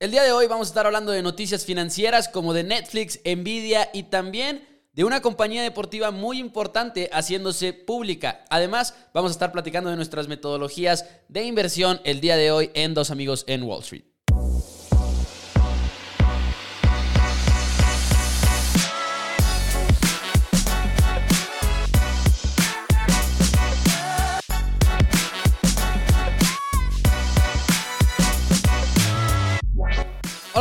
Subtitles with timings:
[0.00, 3.90] El día de hoy vamos a estar hablando de noticias financieras como de Netflix, Nvidia
[3.92, 8.44] y también de una compañía deportiva muy importante haciéndose pública.
[8.48, 12.94] Además, vamos a estar platicando de nuestras metodologías de inversión el día de hoy en
[12.94, 14.04] Dos Amigos en Wall Street.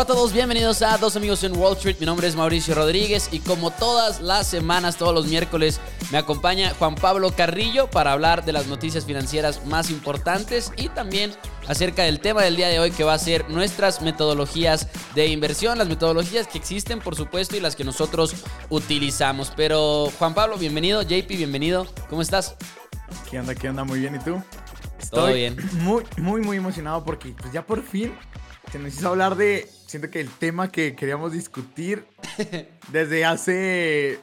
[0.07, 1.97] A todos, bienvenidos a Dos Amigos en Wall Street.
[1.99, 5.81] Mi nombre es Mauricio Rodríguez y como todas las semanas, todos los miércoles,
[6.13, 11.33] me acompaña Juan Pablo Carrillo para hablar de las noticias financieras más importantes y también
[11.67, 15.77] acerca del tema del día de hoy que va a ser nuestras metodologías de inversión,
[15.77, 18.33] las metodologías que existen por supuesto y las que nosotros
[18.69, 19.51] utilizamos.
[19.57, 22.55] Pero Juan Pablo, bienvenido, JP, bienvenido, ¿cómo estás?
[23.29, 23.53] ¿Qué onda?
[23.55, 23.83] ¿Qué onda?
[23.83, 24.41] Muy bien, ¿y tú?
[25.11, 25.57] Todo bien.
[25.81, 28.13] Muy, muy, muy emocionado porque pues ya por fin
[28.71, 32.05] se nos hizo hablar de siento que el tema que queríamos discutir
[32.91, 34.19] desde hace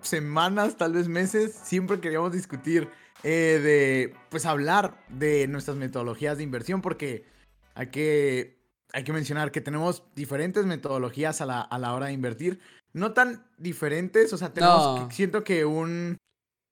[0.00, 2.88] semanas, tal vez meses, siempre queríamos discutir
[3.22, 7.26] eh, de, pues hablar de nuestras metodologías de inversión, porque
[7.74, 8.58] hay que,
[8.92, 12.60] hay que mencionar que tenemos diferentes metodologías a la, a la hora de invertir.
[12.92, 16.16] No tan diferentes, o sea, tenemos, siento que un,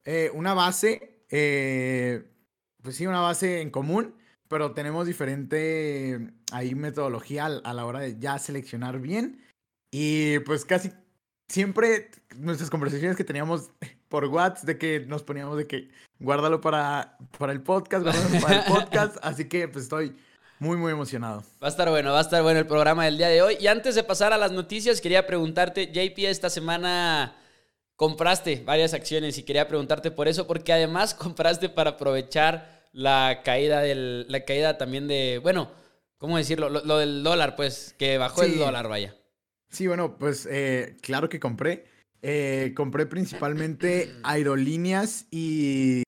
[0.05, 2.25] eh, una base, eh,
[2.83, 4.15] pues sí, una base en común,
[4.49, 9.45] pero tenemos diferente ahí metodología a la hora de ya seleccionar bien.
[9.91, 10.93] Y pues casi
[11.49, 13.71] siempre nuestras conversaciones que teníamos
[14.09, 18.59] por WhatsApp de que nos poníamos de que guárdalo para, para el podcast, guárdalo para
[18.59, 19.17] el podcast.
[19.23, 20.17] Así que pues estoy
[20.59, 21.43] muy, muy emocionado.
[21.63, 23.57] Va a estar bueno, va a estar bueno el programa del día de hoy.
[23.61, 27.37] Y antes de pasar a las noticias, quería preguntarte, JP, esta semana
[27.97, 33.81] compraste varias acciones y quería preguntarte por eso, porque además compraste para aprovechar la caída
[33.81, 35.71] del, la caída también de, bueno,
[36.19, 36.69] ¿cómo decirlo?
[36.69, 39.15] Lo, del dólar, pues, que bajó el dólar, vaya.
[39.71, 41.87] Sí, bueno, pues eh, claro que compré.
[42.23, 46.03] Eh, compré principalmente aerolíneas y,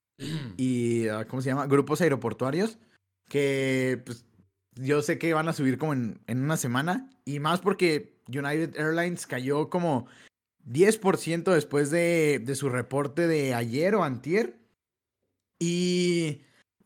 [0.56, 1.68] y, ah, ¿cómo se llama?
[1.68, 2.76] Grupos aeroportuarios
[3.28, 4.24] que, pues,
[4.74, 7.08] yo sé que van a subir como en, en una semana.
[7.24, 10.08] Y más porque United Airlines cayó como
[10.68, 14.58] 10% después de, de, su reporte de ayer o antier.
[15.60, 16.40] Y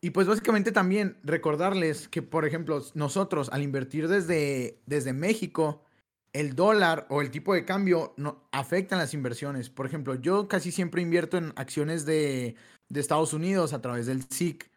[0.05, 5.83] y pues básicamente también recordarles que, por ejemplo, nosotros al invertir desde, desde México,
[6.31, 9.71] el dólar o el tipo de cambio no, afectan las inversiones.
[9.71, 12.55] Por ejemplo, yo casi siempre invierto en acciones de,
[12.87, 14.69] de Estados Unidos a través del SIC.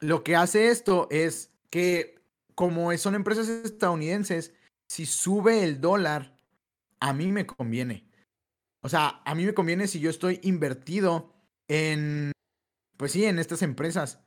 [0.00, 2.16] Lo que hace esto es que,
[2.56, 4.52] como son empresas estadounidenses,
[4.88, 6.36] si sube el dólar,
[6.98, 8.08] a mí me conviene.
[8.80, 11.32] O sea, a mí me conviene si yo estoy invertido
[11.68, 12.32] en,
[12.96, 14.18] pues sí, en estas empresas.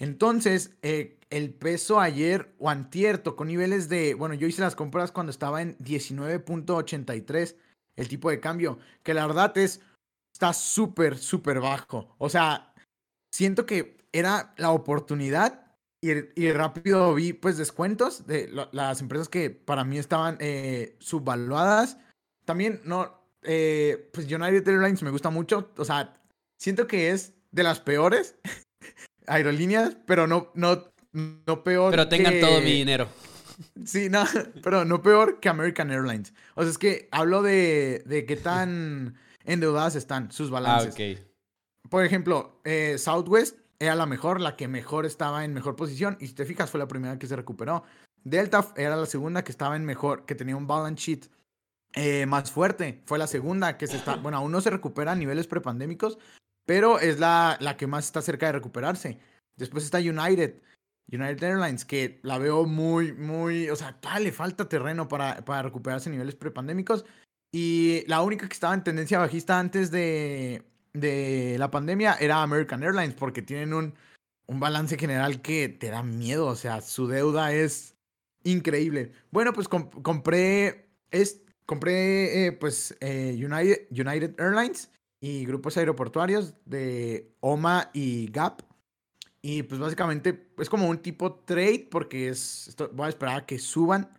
[0.00, 5.12] Entonces, eh, el peso ayer o antier tocó niveles de, bueno, yo hice las compras
[5.12, 7.54] cuando estaba en 19.83
[7.96, 9.82] el tipo de cambio, que la verdad es,
[10.32, 12.14] está súper, súper bajo.
[12.16, 12.72] O sea,
[13.30, 15.66] siento que era la oportunidad
[16.02, 21.98] y, rápido vi pues descuentos de las empresas que para mí estaban eh, subvaluadas.
[22.46, 26.18] También, no, eh, pues United Airlines me gusta mucho, o sea,
[26.58, 28.36] siento que es de las peores
[29.30, 31.92] aerolíneas, pero no, no, no peor.
[31.92, 33.08] Pero tengan todo mi dinero.
[33.84, 34.24] Sí, no,
[34.62, 36.32] pero no peor que American Airlines.
[36.54, 40.94] O sea, es que hablo de, de qué tan endeudadas están sus balances.
[40.98, 41.90] Ah, ok.
[41.90, 46.16] Por ejemplo, eh, Southwest era la mejor, la que mejor estaba en mejor posición.
[46.20, 47.82] Y si te fijas, fue la primera que se recuperó.
[48.24, 51.26] Delta era la segunda que estaba en mejor, que tenía un balance sheet
[51.94, 53.02] eh, más fuerte.
[53.06, 54.16] Fue la segunda que se está.
[54.16, 56.18] Bueno, aún no se recupera a niveles prepandémicos,
[56.66, 59.18] pero es la, la que más está cerca de recuperarse.
[59.56, 60.54] Después está United,
[61.12, 66.08] United Airlines, que la veo muy, muy, o sea, le falta terreno para, para recuperarse
[66.08, 67.04] a niveles prepandémicos.
[67.52, 70.62] Y la única que estaba en tendencia bajista antes de,
[70.92, 73.94] de la pandemia era American Airlines, porque tienen un,
[74.46, 77.96] un balance general que te da miedo, o sea, su deuda es
[78.44, 79.12] increíble.
[79.30, 84.90] Bueno, pues compré, es, compré eh, pues eh, United, United Airlines
[85.20, 88.62] y grupos aeroportuarios de OMA y GAP.
[89.42, 93.58] Y pues básicamente es como un tipo trade porque es, voy a esperar a que
[93.58, 94.10] suban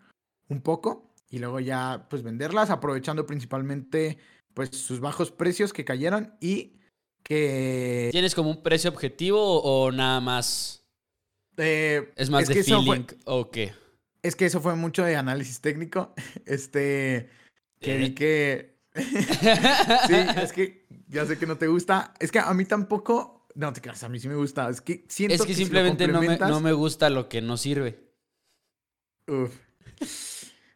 [0.47, 4.17] un poco y luego ya pues venderlas aprovechando principalmente
[4.53, 6.73] pues sus bajos precios que cayeron y
[7.23, 8.09] que...
[8.11, 10.83] ¿Tienes como un precio objetivo o nada más?
[11.57, 13.73] Eh, es más de feeling o qué?
[14.23, 16.13] Es que eso fue mucho de análisis técnico.
[16.45, 17.29] Este,
[17.79, 18.15] que vi eh.
[18.15, 18.70] que...
[18.95, 22.13] sí, es que ya sé que no te gusta.
[22.19, 23.47] Es que a mí tampoco.
[23.53, 24.69] No te creas, a mí sí me gusta.
[24.69, 27.99] Es que siento Es que, simplemente no, me, no, me, gusta lo que no sirve.
[29.27, 29.51] Uf.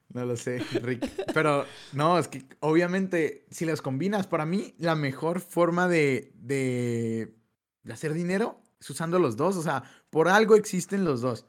[0.09, 1.09] No lo sé, Rick.
[1.33, 7.35] Pero no, es que obviamente si las combinas, para mí la mejor forma de, de,
[7.83, 9.55] de hacer dinero es usando los dos.
[9.55, 11.45] O sea, por algo existen los dos.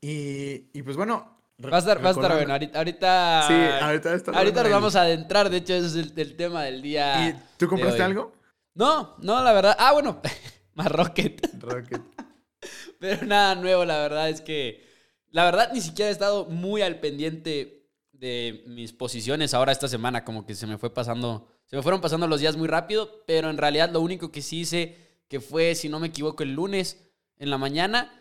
[0.00, 1.33] Y, y pues bueno.
[1.62, 2.52] Va a estar, va a estar bueno.
[2.52, 5.48] Ahorita, ahorita, Sí, ahorita está ahorita nos vamos a adentrar.
[5.50, 7.28] De hecho, ese es el, el tema del día.
[7.28, 8.32] ¿Y tú compraste algo?
[8.74, 9.76] No, no, la verdad.
[9.78, 10.20] Ah, bueno,
[10.74, 11.48] más Rocket.
[11.60, 12.02] Rocket.
[12.98, 14.84] Pero nada nuevo, la verdad es que.
[15.30, 20.24] La verdad, ni siquiera he estado muy al pendiente de mis posiciones ahora esta semana.
[20.24, 21.48] Como que se me fue pasando.
[21.66, 23.22] Se me fueron pasando los días muy rápido.
[23.26, 24.96] Pero en realidad, lo único que sí hice,
[25.28, 28.12] que fue, si no me equivoco, el lunes en la mañana,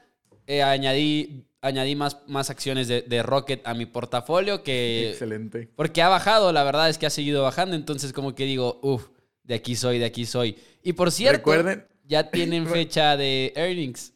[0.47, 4.63] eh, añadí, añadí más, más acciones de, de Rocket a mi portafolio.
[4.63, 5.69] Que, Excelente.
[5.75, 7.75] porque ha bajado, la verdad es que ha seguido bajando.
[7.75, 9.07] Entonces, como que digo, uff,
[9.43, 10.57] de aquí soy, de aquí soy.
[10.83, 11.85] Y por cierto, Recuerden.
[12.05, 14.13] ya tienen fecha de earnings.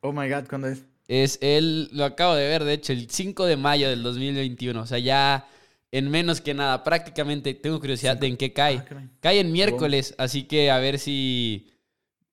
[0.00, 0.84] Oh my god, ¿cuándo es?
[1.08, 4.80] Es el, lo acabo de ver, de hecho, el 5 de mayo del 2021.
[4.80, 5.48] O sea, ya
[5.90, 8.76] en menos que nada, prácticamente tengo curiosidad de en qué cae.
[8.90, 9.06] Ah.
[9.20, 11.72] Cae en miércoles, así que a ver si.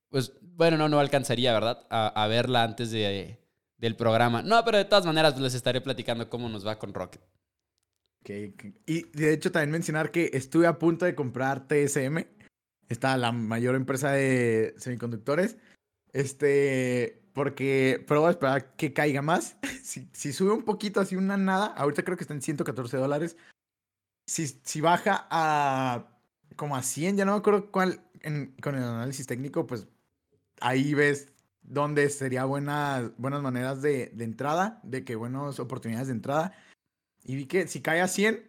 [0.10, 1.86] Pues bueno, no, no alcanzaría, ¿verdad?
[1.90, 3.38] A, a verla antes de,
[3.86, 4.42] del programa.
[4.42, 7.22] No, pero de todas maneras pues, les estaré platicando cómo nos va con Rocket.
[8.22, 8.66] Ok, ok.
[8.86, 12.26] Y de hecho también mencionar que estuve a punto de comprar TSM.
[12.90, 15.58] Está la mayor empresa de semiconductores.
[16.14, 19.58] Este, porque, pero voy a que caiga más.
[19.86, 23.38] Si, si sube un poquito, así una nada, ahorita creo que está en 114 dólares.
[24.26, 26.08] Si, si baja a
[26.56, 28.02] como a 100, ya no me acuerdo cuál,
[28.64, 29.88] con el análisis técnico, pues
[30.60, 31.35] ahí ves
[31.68, 36.54] dónde sería buenas, buenas maneras de, de entrada, de que buenas oportunidades de entrada.
[37.24, 38.44] Y vi que si cae a 100,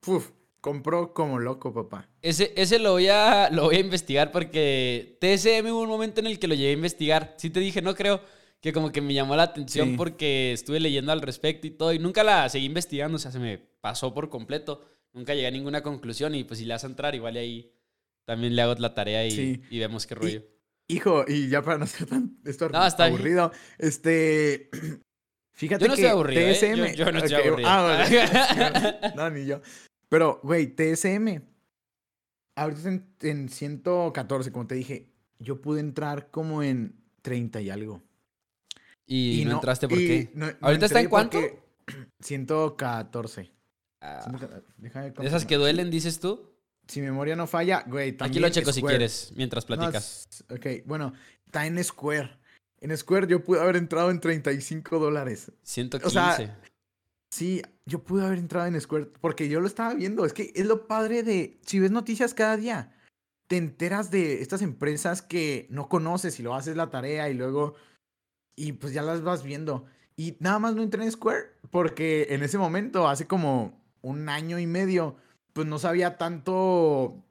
[0.00, 0.30] ¡puf!
[0.60, 2.08] compró como loco, papá.
[2.20, 6.26] Ese, ese lo, voy a, lo voy a investigar porque TSM hubo un momento en
[6.26, 7.34] el que lo llegué a investigar.
[7.38, 8.20] Sí te dije, no creo
[8.60, 9.96] que como que me llamó la atención Sí.
[9.96, 13.38] porque estuve leyendo al respecto y todo y nunca la seguí investigando, o sea, se
[13.38, 14.84] me pasó por completo.
[15.14, 17.72] Nunca llegué a ninguna conclusión y pues si le vas a entrar, igual y ahí
[18.26, 19.62] también le hago la tarea y, Sí.
[19.70, 20.42] y vemos qué rollo.
[20.92, 23.16] Hijo, y ya para no ser tan esto No, está bien.
[23.16, 24.68] aburrido, este.
[25.54, 26.54] Fíjate Yo no que estoy aburrido, ¿eh?
[26.54, 26.76] TSM.
[26.96, 27.68] Yo- yo no estoy aburrido.
[27.70, 28.98] ah, bueno.
[29.16, 29.60] no, ni yo.
[30.08, 31.42] Pero, güey, TSM.
[32.56, 35.06] Ahorita en, en 114, como te dije.
[35.38, 38.02] Yo pude entrar como en 30 y algo.
[39.06, 40.30] ¿Y, no, entraste por y qué?
[40.34, 41.40] no- ¿Ahorita está en cuánto?
[41.40, 41.58] porque
[42.20, 43.50] 114.
[44.02, 46.49] Ah, 114, déjame ¿De esas que duelen, dices tú?
[46.90, 50.26] Si mi memoria no falla, güey, Aquí también lo checo si quieres, mientras No, platicas.
[50.28, 51.12] es- ok, bueno,
[51.46, 52.36] está en Square.
[52.80, 55.52] En Square yo pude haber entrado en 35 dólares.
[55.62, 56.06] 115.
[56.06, 56.58] o sea,
[57.32, 60.24] Sí, yo pude haber entrado en Square porque yo lo estaba viendo.
[60.24, 62.92] Es que es lo padre de, si ves noticias cada día,
[63.46, 67.76] te enteras de estas empresas que no conoces y lo haces la tarea y luego,
[68.56, 69.86] y pues ya las vas viendo.
[70.16, 74.58] Y nada más no entré en Square porque en ese momento, hace como un año
[74.58, 75.16] y medio,
[75.52, 77.24] pues no sabía tanto,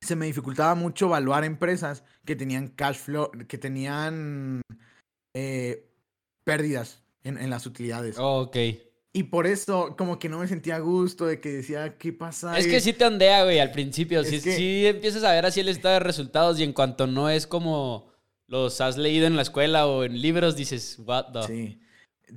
[0.00, 4.62] se me dificultaba mucho evaluar empresas que tenían cash flow, que tenían
[5.34, 5.86] eh,
[6.44, 8.18] pérdidas en, en las utilidades.
[8.18, 8.56] Oh, ok.
[9.12, 12.56] Y por eso, como que no me sentía a gusto de que decía, ¿qué pasa?
[12.56, 14.22] Es que sí te ondea, güey, al principio.
[14.22, 17.28] Sí, que- sí empiezas a ver así el estado de resultados y en cuanto no
[17.28, 18.08] es como
[18.46, 21.42] los has leído en la escuela o en libros, dices, what the...
[21.46, 21.80] Sí.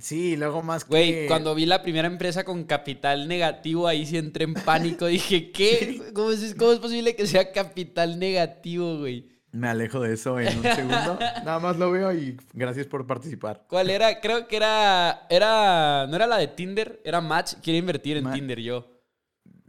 [0.00, 1.26] Sí, luego más Güey, que...
[1.26, 5.06] cuando vi la primera empresa con capital negativo, ahí sí entré en pánico.
[5.08, 6.00] Dije, ¿qué?
[6.14, 9.28] ¿Cómo es, cómo es posible que sea capital negativo, güey?
[9.52, 11.16] Me alejo de eso en un segundo.
[11.44, 13.64] Nada más lo veo y gracias por participar.
[13.68, 14.20] ¿Cuál era?
[14.20, 15.26] Creo que era...
[15.30, 17.54] era no era la de Tinder, era Match.
[17.62, 18.90] Quiero invertir en Ma- Tinder yo.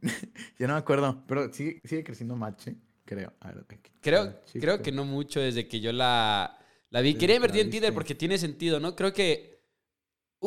[0.59, 2.75] Ya no me acuerdo, pero sigue, sigue creciendo Match, ¿eh?
[3.05, 3.33] creo.
[3.41, 6.57] A ver, aquí- Creo, a ver, creo que no mucho desde que yo la,
[6.89, 7.13] la vi.
[7.15, 8.95] Quería invertir en Tinder porque tiene sentido, ¿no?
[8.95, 9.54] Creo que...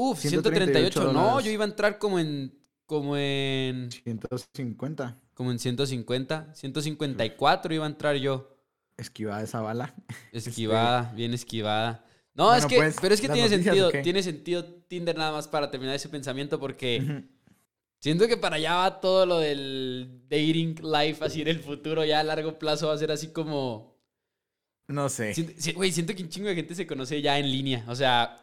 [0.00, 1.12] Uf, 138 138.
[1.12, 2.56] No, yo iba a entrar como en...
[2.86, 3.90] Como en...
[3.90, 5.18] 150.
[5.34, 6.54] Como en 150.
[6.54, 8.56] 154 iba a entrar yo.
[8.96, 9.94] Esquivada esa bala.
[10.32, 12.04] Esquivada, bien esquivada.
[12.34, 12.76] No, es que...
[12.76, 14.02] pues, pero es que ¿las tiene noticias sentido.
[14.02, 17.24] Tiene sentido Tinder nada más para terminar ese pensamiento porque...
[18.00, 22.20] Siento que para allá va todo lo del dating life, así en el futuro, ya
[22.20, 23.98] a largo plazo va a ser así como...
[24.86, 25.34] No sé.
[25.34, 27.84] Siento, güey, siento que un chingo de gente se conoce ya en línea.
[27.88, 28.38] O sea,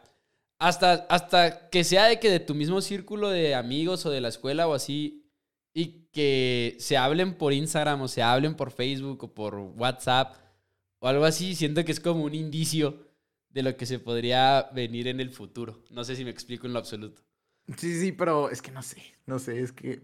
[0.58, 4.28] hasta, hasta que sea de que de tu mismo círculo de amigos o de la
[4.28, 5.26] escuela o así,
[5.74, 10.36] y que se hablen por Instagram o se hablen por Facebook o por WhatsApp
[11.00, 13.06] o algo así, siento que es como un indicio
[13.50, 15.82] de lo que se podría venir en el futuro.
[15.90, 17.22] No sé si me explico en lo absoluto.
[17.76, 19.02] Sí, sí, pero es que no sé.
[19.26, 20.02] No sé, es que...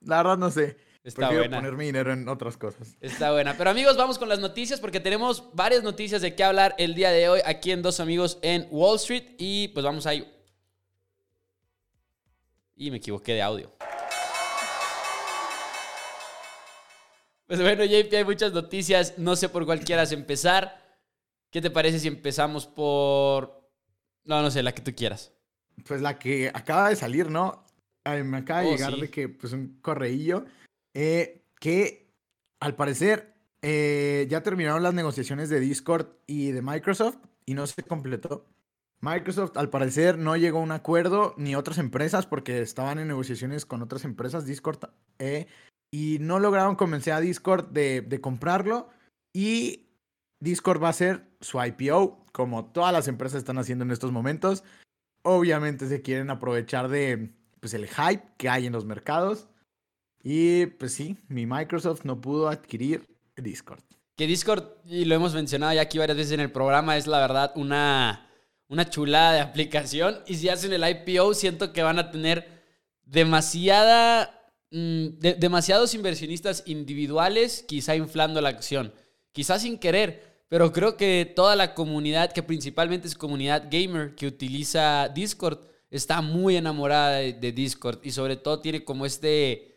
[0.00, 0.76] La verdad no sé.
[1.08, 1.56] Está Prefiero buena.
[1.56, 2.94] poner mi dinero en otras cosas.
[3.00, 3.56] Está buena.
[3.56, 7.10] Pero amigos, vamos con las noticias porque tenemos varias noticias de qué hablar el día
[7.10, 10.26] de hoy aquí en Dos Amigos en Wall Street y pues vamos a ello.
[12.76, 13.72] Y me equivoqué de audio.
[17.46, 19.14] Pues bueno, JP, hay muchas noticias.
[19.16, 20.78] No sé por cuál quieras empezar.
[21.50, 23.66] ¿Qué te parece si empezamos por...
[24.24, 25.32] No, no sé, la que tú quieras.
[25.86, 27.64] Pues la que acaba de salir, ¿no?
[28.04, 30.44] Me acaba de oh, llegar de que pues un correillo
[31.00, 32.12] eh, que
[32.58, 37.84] al parecer eh, ya terminaron las negociaciones de Discord y de Microsoft y no se
[37.84, 38.48] completó.
[39.00, 43.64] Microsoft al parecer no llegó a un acuerdo ni otras empresas porque estaban en negociaciones
[43.64, 44.90] con otras empresas, Discord,
[45.20, 45.46] eh,
[45.92, 48.88] y no lograron convencer a Discord de, comprarlo
[49.32, 49.86] y
[50.40, 54.64] Discord va a ser su IPO, como todas las empresas están haciendo en estos momentos.
[55.22, 59.48] Obviamente se quieren aprovechar de pues, el hype que hay en los mercados.
[60.22, 63.04] Y pues sí, mi Microsoft no pudo adquirir
[63.36, 63.80] Discord.
[64.16, 67.20] Que Discord, y lo hemos mencionado ya aquí varias veces en el programa, es la
[67.20, 68.28] verdad una,
[68.68, 70.18] una chulada de aplicación.
[70.26, 72.48] Y si hacen el IPO, siento que van a tener
[73.04, 78.92] demasiada, mm, demasiados inversionistas individuales, quizá inflando la acción.
[79.32, 84.26] Quizá sin querer, pero creo que toda la comunidad, que principalmente es comunidad gamer que
[84.26, 85.60] utiliza Discord,
[85.90, 89.67] está muy enamorada de Discord y sobre todo tiene como este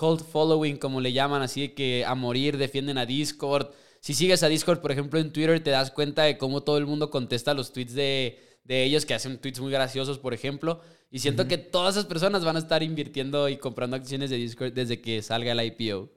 [0.00, 3.66] cult following, como le llaman, así de que a morir defienden a Discord.
[4.00, 6.86] Si sigues a Discord, por ejemplo, en Twitter, te das cuenta de cómo todo el
[6.86, 10.80] mundo contesta los tweets de, ellos, que hacen tweets muy graciosos, por ejemplo.
[11.10, 14.72] Y siento que todas esas personas van a estar invirtiendo y comprando acciones de Discord
[14.72, 16.08] desde que salga el IPO.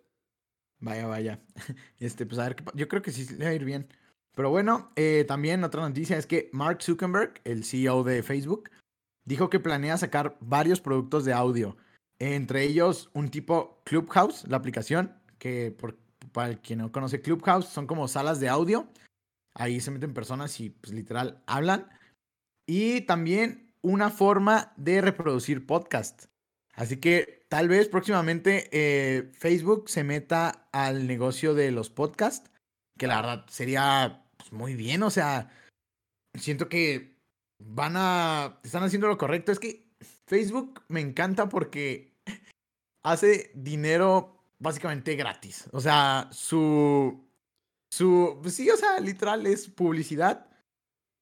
[0.80, 1.40] Vaya, vaya.
[2.00, 3.90] Este, pues a ver, yo creo que sí le va a ir bien.
[4.34, 8.70] Pero bueno, eh, también otra noticia es que Mark Zuckerberg, el CEO de Facebook,
[9.26, 11.76] dijo que planea sacar varios productos de audio.
[12.20, 15.98] Entre ellos, un tipo Clubhouse, la aplicación, que por,
[16.32, 18.88] para que no conoce Clubhouse, son como salas de audio.
[19.56, 21.90] Ahí se meten personas y pues literal hablan.
[22.68, 26.26] Y también una forma de reproducir podcast.
[26.76, 32.50] Así que tal vez próximamente eh, Facebook se meta al negocio de los podcasts,
[32.98, 35.04] que la verdad sería pues, muy bien.
[35.04, 35.52] O sea,
[36.34, 37.16] siento que
[37.60, 39.52] van a, están haciendo lo correcto.
[39.52, 39.83] Es que
[40.28, 42.14] Facebook me encanta porque
[43.04, 45.66] hace dinero básicamente gratis.
[45.72, 47.28] O sea, su.
[47.92, 48.40] Su.
[48.42, 50.50] Pues sí, o sea, literal es publicidad.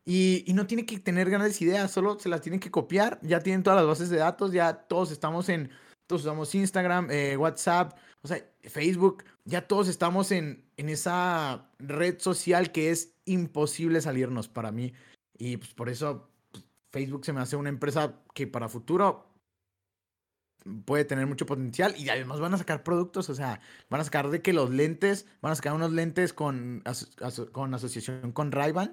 [0.06, 3.20] Y, y, no tiene que tener grandes ideas, solo se las tienen que copiar.
[3.22, 5.70] Ya tienen todas las bases de datos, ya todos estamos en.
[6.08, 9.24] Todos usamos Instagram, eh, WhatsApp, o sea, Facebook.
[9.46, 14.94] Ya todos estamos en, en esa red social que es imposible salirnos para mí.
[15.38, 16.31] Y pues por eso
[16.92, 19.32] Facebook se me hace una empresa que para futuro
[20.86, 24.30] puede tener mucho potencial y además van a sacar productos, o sea, van a sacar
[24.30, 26.84] de que los lentes, van a sacar unos lentes con,
[27.52, 28.86] con asociación con ray O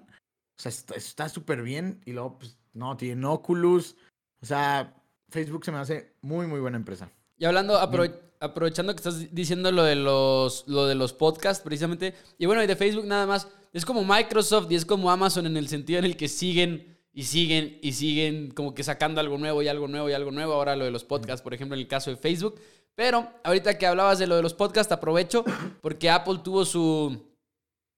[0.57, 3.97] sea, está súper bien y luego, pues, no, tienen Oculus.
[4.41, 4.95] O sea,
[5.29, 7.11] Facebook se me hace muy, muy buena empresa.
[7.37, 12.47] Y hablando, aprovechando que estás diciendo lo de los, lo de los podcasts, precisamente, y
[12.47, 15.69] bueno, y de Facebook nada más, es como Microsoft y es como Amazon en el
[15.69, 19.67] sentido en el que siguen y siguen y siguen como que sacando algo nuevo y
[19.67, 20.53] algo nuevo y algo nuevo.
[20.53, 22.61] Ahora lo de los podcasts, por ejemplo, en el caso de Facebook.
[22.95, 25.45] Pero ahorita que hablabas de lo de los podcasts, aprovecho
[25.81, 27.35] porque Apple tuvo su,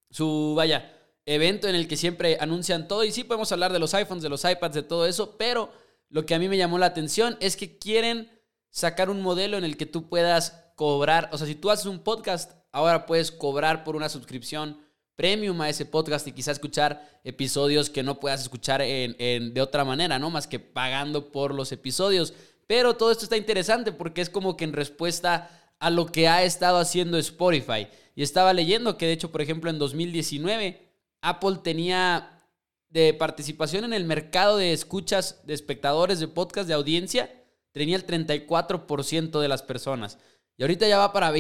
[0.09, 0.91] su, vaya,
[1.27, 3.05] evento en el que siempre anuncian todo.
[3.05, 5.37] Y sí podemos hablar de los iPhones, de los iPads, de todo eso.
[5.37, 5.71] Pero
[6.09, 8.31] lo que a mí me llamó la atención es que quieren
[8.71, 11.29] sacar un modelo en el que tú puedas cobrar.
[11.31, 14.81] O sea, si tú haces un podcast, ahora puedes cobrar por una suscripción
[15.21, 19.85] premium a ese podcast y quizá escuchar episodios que no puedas escuchar en, de otra
[19.85, 20.31] manera, ¿no?
[20.31, 22.33] Más que pagando por los episodios.
[22.67, 26.43] Pero todo esto está interesante porque es como que en respuesta a lo que ha
[26.43, 27.87] estado haciendo Spotify.
[28.17, 30.89] Y estaba leyendo que de hecho, por ejemplo, en 2019
[31.21, 32.43] Apple tenía
[32.89, 37.31] de participación en el mercado de escuchas de espectadores de podcast de audiencia,
[37.73, 40.17] tenía el 34% de las personas.
[40.57, 41.31] Y ahorita ya va para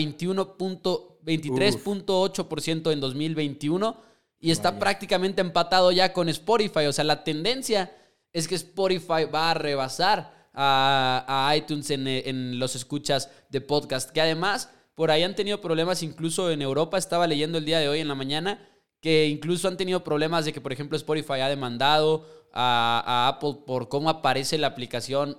[1.25, 3.97] 23.8% en 2021
[4.39, 6.87] y está prácticamente empatado ya con Spotify.
[6.87, 7.95] O sea, la tendencia
[8.33, 14.11] es que Spotify va a rebasar a, iTunes en, en, los escuchas de podcast.
[14.11, 16.99] Que además, por ahí han tenido problemas incluso en Europa.
[16.99, 18.67] Estaba leyendo el día de hoy en la mañana
[19.00, 23.62] que incluso han tenido problemas de que, por ejemplo, Spotify ha demandado a, a Apple
[23.67, 25.39] por cómo aparece la aplicación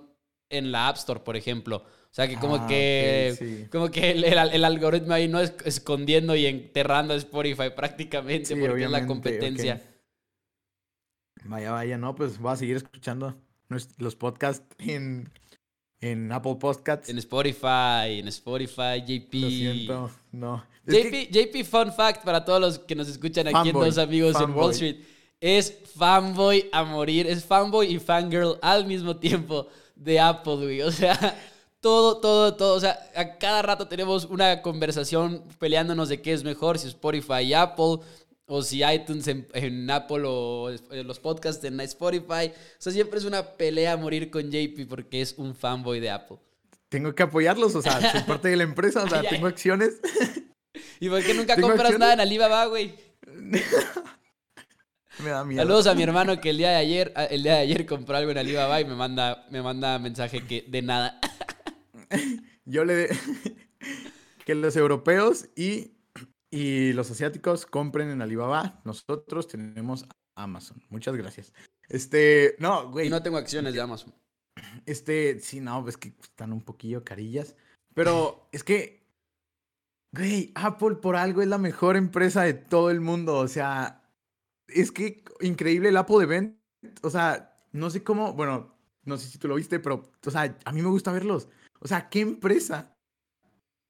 [0.49, 1.83] en la App Store, por ejemplo.
[2.11, 6.45] O sea, que como ah, que, como que el, algoritmo ahí no es escondiendo y
[6.45, 9.81] enterrando a Spotify prácticamente porque es la competencia.
[11.45, 13.33] Vaya, vaya, no, pues voy a seguir escuchando
[13.97, 15.31] los podcasts en,
[16.01, 17.07] en Apple Podcasts.
[17.07, 19.33] En Spotify, en Spotify, JP.
[19.33, 20.65] Lo siento, no.
[20.85, 24.51] JP, JP, fun fact para todos los que nos escuchan aquí en Dos Amigos en
[24.51, 24.97] Wall Street.
[25.39, 30.81] Es fanboy a morir, es fanboy y fangirl al mismo tiempo de Apple, güey.
[30.81, 31.17] O sea,
[31.81, 32.75] todo, todo, todo.
[32.75, 37.41] O sea, a cada rato tenemos una conversación peleándonos de qué es mejor, si Spotify
[37.43, 37.99] y Apple,
[38.45, 42.51] o si iTunes en, Apple o los podcasts en Spotify.
[42.51, 46.11] O sea, siempre es una pelea a morir con JP porque es un fanboy de
[46.11, 46.37] Apple.
[46.89, 50.01] Tengo que apoyarlos, o sea, soy parte de la empresa, o sea, tengo acciones.
[50.99, 52.93] ¿Y por qué nunca compras nada en Alibaba, güey?
[55.19, 55.61] me da miedo.
[55.61, 58.31] Saludos a mi hermano que el día de ayer, el día de ayer compró algo
[58.31, 61.21] en Alibaba y me manda, me manda mensaje que de nada.
[62.65, 63.09] Yo le
[64.45, 65.91] que los europeos y,
[66.49, 68.81] y los asiáticos compren en Alibaba.
[68.85, 70.81] Nosotros tenemos Amazon.
[70.89, 71.53] Muchas gracias.
[71.89, 73.09] Este, no, güey.
[73.09, 74.13] no tengo acciones de Amazon.
[74.85, 77.55] Este, sí, no, es que están un poquillo carillas.
[77.93, 79.05] Pero es que,
[80.11, 83.37] güey, Apple por algo es la mejor empresa de todo el mundo.
[83.37, 84.03] O sea,
[84.67, 86.57] es que increíble el Apple Event.
[87.03, 90.57] O sea, no sé cómo, bueno, no sé si tú lo viste, pero, o sea,
[90.63, 91.47] a mí me gusta verlos.
[91.81, 92.95] O sea, ¿qué empresa?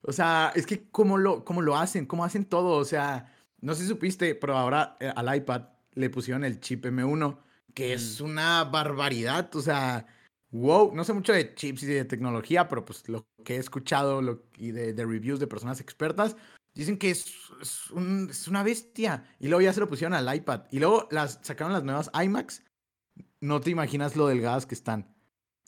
[0.01, 2.77] O sea, es que cómo lo, cómo lo hacen, cómo hacen todo.
[2.77, 6.85] O sea, no sé si supiste, pero ahora eh, al iPad le pusieron el chip
[6.85, 7.37] M1,
[7.73, 8.25] que es mm.
[8.25, 9.53] una barbaridad.
[9.55, 10.05] O sea,
[10.51, 14.21] wow, no sé mucho de chips y de tecnología, pero pues lo que he escuchado
[14.57, 16.37] y de, reviews de personas expertas,
[16.73, 17.25] dicen que es,
[17.61, 19.25] es, una bestia.
[19.39, 20.63] Y luego ya se lo pusieron al iPad.
[20.71, 22.63] Y luego las, sacaron las nuevas iMacs.
[23.41, 25.13] No te imaginas lo delgadas que están.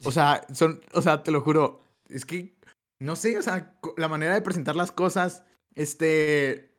[0.06, 1.83] O sea, son, o sea, te lo juro,
[2.14, 2.56] es que,
[3.00, 5.44] no sé, o sea, la manera de presentar las cosas,
[5.76, 6.78] este,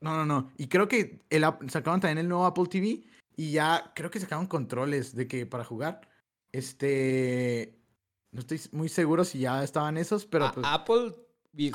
[0.00, 0.50] no, no, no.
[0.56, 3.04] Y creo que el, sacaron también el nuevo Apple TV
[3.36, 6.08] y ya creo que sacaron controles de que para jugar.
[6.52, 7.78] Este,
[8.30, 11.14] no estoy muy seguro si ya estaban esos, pero pues, Apple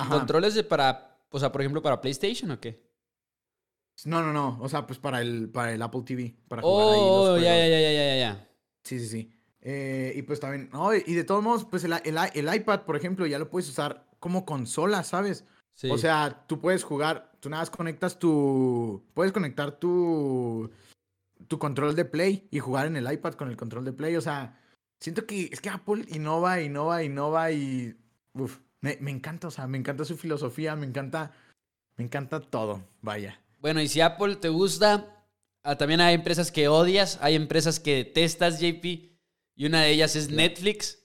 [0.09, 2.89] controles de para, o sea, por ejemplo, para PlayStation o qué?
[4.05, 4.57] No, no, no.
[4.61, 6.35] O sea, pues para el, para el Apple TV.
[6.47, 8.49] Para jugar ahí los oh, ya, ya, ya, ya, ya, ya.
[8.83, 9.40] Sí, sí, sí.
[9.61, 13.27] Eh, y pues también, no, y de todos modos, pues el, el, iPad, por ejemplo,
[13.27, 15.45] ya lo puedes usar como consola, ¿sabes?
[15.89, 20.69] O sea, tú puedes jugar, tú nada más conectas tu, puedes conectar tu,
[21.47, 24.15] tu control de Play y jugar en el iPad con el control de Play.
[24.15, 24.59] O sea,
[24.99, 27.95] siento que es que Apple innova, innova, innova y,
[28.33, 31.33] uf, me, me encanta, o sea, me encanta su filosofía, me encanta,
[31.97, 33.39] me encanta todo, vaya.
[33.59, 35.23] Bueno, y si Apple te gusta,
[35.63, 39.10] ah, también hay empresas que odias, hay empresas que detestas, JP
[39.55, 40.99] y una de ellas es Netflix.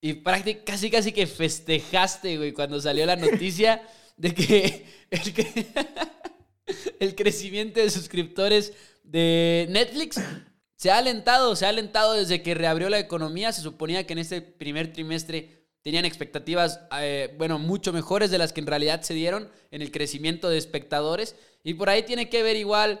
[0.00, 3.82] Y prácticamente casi casi que festejaste, güey, cuando salió la noticia
[4.16, 5.66] de que el, que
[7.00, 10.20] el crecimiento de suscriptores de Netflix
[10.76, 13.52] se ha alentado, se ha alentado desde que reabrió la economía.
[13.52, 18.52] Se suponía que en este primer trimestre tenían expectativas, eh, bueno, mucho mejores de las
[18.52, 21.36] que en realidad se dieron en el crecimiento de espectadores.
[21.62, 23.00] Y por ahí tiene que ver igual,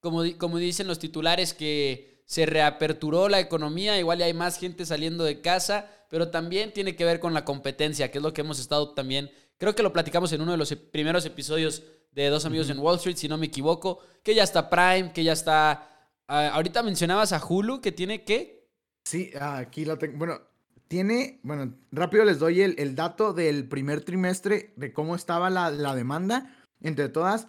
[0.00, 4.86] como, como dicen los titulares, que se reaperturó la economía, igual ya hay más gente
[4.86, 8.42] saliendo de casa, pero también tiene que ver con la competencia, que es lo que
[8.42, 12.44] hemos estado también, creo que lo platicamos en uno de los primeros episodios de Dos
[12.44, 16.08] Amigos en Wall Street, si no me equivoco, que ya está Prime, que ya está...
[16.28, 18.64] Ah, ahorita mencionabas a Hulu, que tiene qué?
[19.04, 20.16] Sí, aquí lo tengo.
[20.16, 20.40] Bueno,
[20.86, 26.56] tiene, bueno, rápido les doy el, dato del primer trimestre de cómo estaba la, demanda
[26.80, 27.48] entre todas.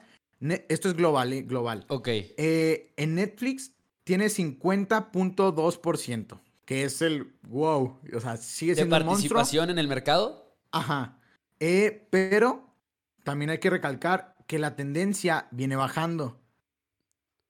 [0.70, 1.44] esto es global, ¿eh?
[1.44, 1.86] Global.
[1.88, 2.08] Ok.
[2.08, 3.74] Eh, en Netflix
[4.12, 7.98] tiene 50.2%, que es el wow.
[8.14, 10.54] O sea, sigue siendo ¿De participación en el mercado?
[10.74, 11.18] Ajá.
[11.62, 12.76] Eh, pero
[13.24, 16.42] también hay que recalcar que la tendencia viene bajando.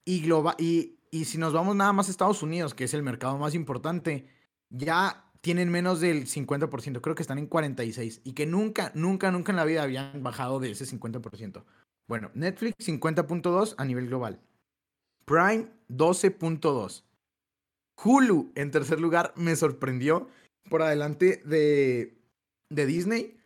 [0.05, 3.01] Y, global, y, y si nos vamos nada más a Estados Unidos, que es el
[3.01, 4.27] mercado más importante,
[4.69, 9.51] ya tienen menos del 50%, creo que están en 46% y que nunca, nunca, nunca
[9.51, 11.63] en la vida habían bajado de ese 50%.
[12.07, 14.39] Bueno, Netflix 50.2 a nivel global.
[15.31, 17.03] Prime 12.2.
[18.03, 20.27] Hulu en tercer lugar me sorprendió
[20.69, 22.17] por adelante de,
[22.69, 23.37] de Disney.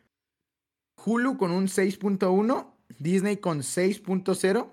[1.06, 4.67] Hulu con un 6.1, Disney con 6.0,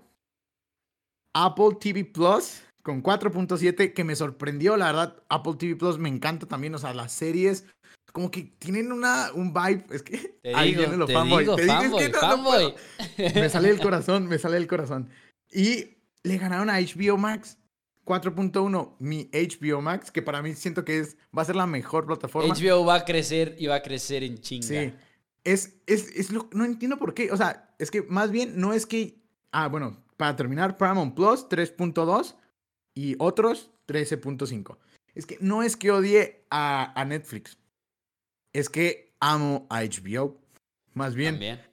[1.35, 6.47] Apple TV Plus con 4.7 que me sorprendió, la verdad, Apple TV Plus me encanta
[6.47, 7.67] también, o sea, las series
[8.13, 11.45] como que tienen una, un vibe, es que te ahí digo, viene lo fanboy.
[11.45, 12.75] te digo, es que fanboy.
[13.19, 15.11] me sale el corazón, me sale el corazón.
[15.51, 17.59] Y le ganaron a HBO Max.
[18.05, 22.05] 4.1, mi HBO Max, que para mí siento que es, va a ser la mejor
[22.05, 22.53] plataforma.
[22.53, 24.67] HBO va a crecer y va a crecer en chinga.
[24.67, 24.93] Sí.
[25.45, 27.31] Es, es, es lo, no entiendo por qué.
[27.31, 29.23] O sea, es que más bien no es que.
[29.53, 32.35] Ah, bueno, para terminar, Paramount Plus 3.2
[32.95, 34.77] y otros 13.5.
[35.15, 37.59] Es que no es que odie a, a, Netflix.
[38.53, 40.41] Es que amo a HBO.
[40.95, 41.35] Más bien.
[41.35, 41.72] También.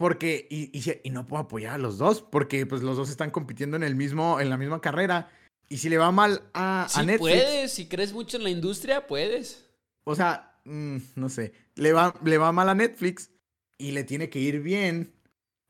[0.00, 0.70] Porque, y,
[1.04, 3.96] y, no puedo apoyar a los dos, porque pues los dos están compitiendo en el
[3.96, 5.28] mismo, en la misma carrera.
[5.68, 7.18] Y si le va mal a, a Netflix.
[7.18, 9.68] puedes, si crees mucho en la industria, puedes.
[10.04, 11.52] O sea, mm, no sé.
[11.74, 13.30] le va, le va mal a Netflix
[13.76, 15.12] y le tiene que ir bien,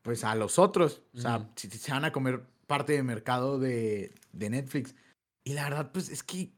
[0.03, 1.03] pues a los otros.
[1.13, 4.95] O sea, si se van a comer parte de mercado de, de Netflix.
[5.43, 6.53] Y la verdad, pues es que.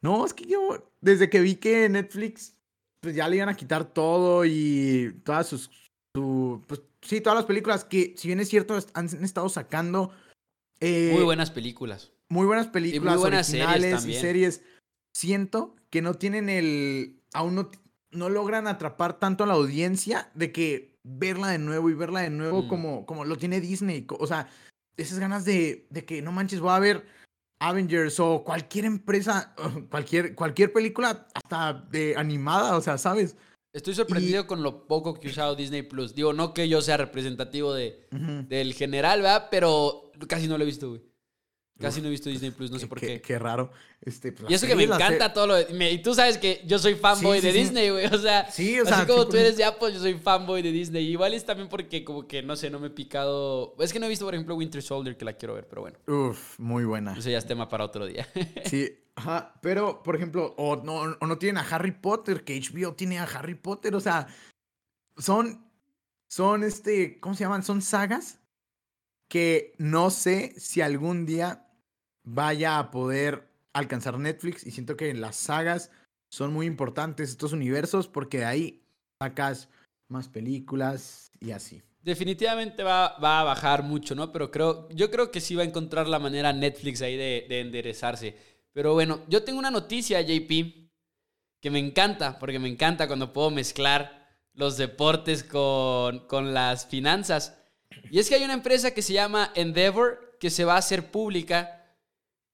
[0.00, 2.56] No, es que yo, desde que vi que Netflix,
[3.00, 5.70] pues ya le iban a quitar todo y todas sus.
[6.14, 10.12] Su, pues sí, todas las películas que, si bien es cierto, han estado sacando.
[10.80, 12.12] Eh, muy buenas películas.
[12.28, 14.62] Muy buenas películas, muy buenas originales series y series.
[15.12, 17.20] Siento que no tienen el.
[17.32, 17.70] Aún no,
[18.10, 22.30] no logran atrapar tanto a la audiencia de que verla de nuevo y verla de
[22.30, 22.68] nuevo mm.
[22.68, 24.06] como, como lo tiene Disney.
[24.08, 24.48] O sea,
[24.96, 27.06] esas ganas de, de que no manches, voy a ver
[27.60, 29.54] Avengers o cualquier empresa,
[29.90, 33.36] cualquier, cualquier película hasta de animada, o sea, ¿sabes?
[33.74, 36.14] Estoy sorprendido con lo poco que he usado Disney Plus.
[36.14, 38.06] Digo, no que yo sea representativo de,
[38.48, 39.48] del general, ¿verdad?
[39.50, 41.02] Pero casi no lo he visto, güey.
[41.80, 43.20] Casi no he visto Disney Plus, no sé por qué.
[43.20, 43.72] Qué, raro.
[44.00, 46.78] Este, pues, y eso que me encanta todo lo de, Y tú sabes que yo
[46.78, 48.06] soy fanboy de Disney, güey.
[48.06, 51.04] O sea, sí, o así como tú eres de Apple, yo soy fanboy de Disney.
[51.04, 53.74] Igual es también porque, como que, no sé, no me he picado.
[53.80, 55.98] Es que no he visto, por ejemplo, Winter Soldier, que la quiero ver, pero bueno.
[56.06, 57.18] Uf, muy buena.
[57.18, 58.28] Eso ya es tema para otro día.
[58.66, 59.54] sí, ajá.
[59.60, 63.24] Pero, por ejemplo, o no, o no tienen a Harry Potter, que HBO tiene a
[63.24, 63.96] Harry Potter.
[63.96, 64.28] O sea,
[65.16, 65.64] son.
[66.28, 67.18] Son este.
[67.18, 67.64] ¿Cómo se llaman?
[67.64, 68.38] Son sagas
[69.28, 71.63] que no sé si algún día
[72.24, 75.90] vaya a poder alcanzar Netflix y siento que las sagas
[76.30, 78.82] son muy importantes estos universos porque de ahí
[79.20, 79.68] sacas
[80.08, 81.82] más películas y así.
[82.02, 84.30] Definitivamente va, va, a bajar mucho, ¿no?
[84.32, 87.60] Pero creo, yo creo que sí va a encontrar la manera Netflix ahí de, de
[87.60, 88.36] enderezarse.
[88.72, 90.50] Pero bueno, yo tengo una noticia, JP,
[91.60, 97.56] que me encanta, porque me encanta cuando puedo mezclar los deportes con, con las finanzas.
[98.10, 101.10] Y es que hay una empresa que se llama Endeavor, que se va a hacer
[101.10, 101.83] pública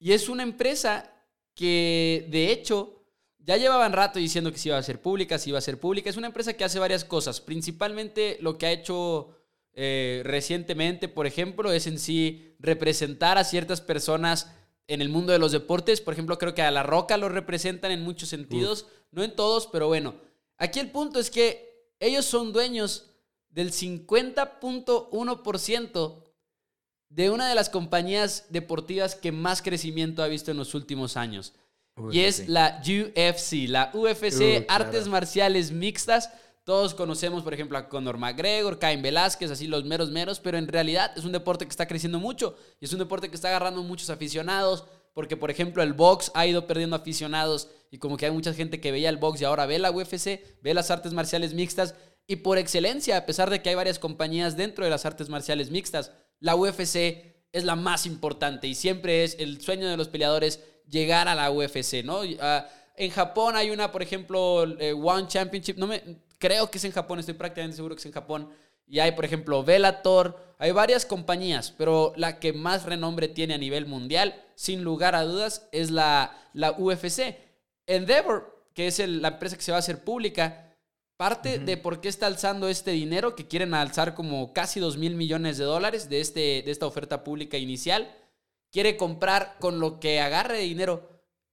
[0.01, 1.15] y es una empresa
[1.55, 3.05] que, de hecho,
[3.39, 6.09] ya llevaban rato diciendo que se iba a ser pública, se iba a ser pública.
[6.09, 7.43] Es una empresa que hace varias cosas.
[7.43, 9.37] Principalmente lo que ha hecho
[9.75, 14.51] eh, recientemente, por ejemplo, es en sí representar a ciertas personas
[14.89, 16.01] en el mundo de los deportes.
[16.01, 18.87] Por ejemplo, creo que a La Roca lo representan en muchos sentidos.
[19.11, 20.15] No en todos, pero bueno.
[20.57, 23.11] Aquí el punto es que ellos son dueños
[23.51, 26.30] del 50.1%
[27.11, 31.53] de una de las compañías deportivas que más crecimiento ha visto en los últimos años.
[32.13, 36.31] Y es la UFC, la UFC, Artes Marciales Mixtas.
[36.65, 40.69] Todos conocemos, por ejemplo, a Conor McGregor, Cain Velázquez, así los meros meros, pero en
[40.69, 43.83] realidad es un deporte que está creciendo mucho y es un deporte que está agarrando
[43.83, 48.33] muchos aficionados, porque por ejemplo el box ha ido perdiendo aficionados y como que hay
[48.33, 51.55] mucha gente que veía el box y ahora ve la UFC, ve las artes marciales
[51.55, 51.97] mixtas
[52.27, 55.71] y por excelencia, a pesar de que hay varias compañías dentro de las artes marciales
[55.71, 60.61] mixtas, la UFC es la más importante y siempre es el sueño de los peleadores
[60.89, 62.21] llegar a la UFC, ¿no?
[62.41, 66.03] Ah, en Japón hay una, por ejemplo, eh, One Championship, no me,
[66.39, 68.51] creo que es en Japón, estoy prácticamente seguro que es en Japón.
[68.87, 73.59] Y hay, por ejemplo, Bellator, hay varias compañías, pero la que más renombre tiene a
[73.59, 77.37] nivel mundial, sin lugar a dudas, es la, la UFC.
[77.87, 80.70] Endeavor, que es la empresa que se va a hacer pública,
[81.21, 85.17] Parte de por qué está alzando este dinero, que quieren alzar como casi 2 mil
[85.17, 88.11] millones de dólares de, este, de esta oferta pública inicial,
[88.73, 91.11] quiere comprar con lo que agarre de dinero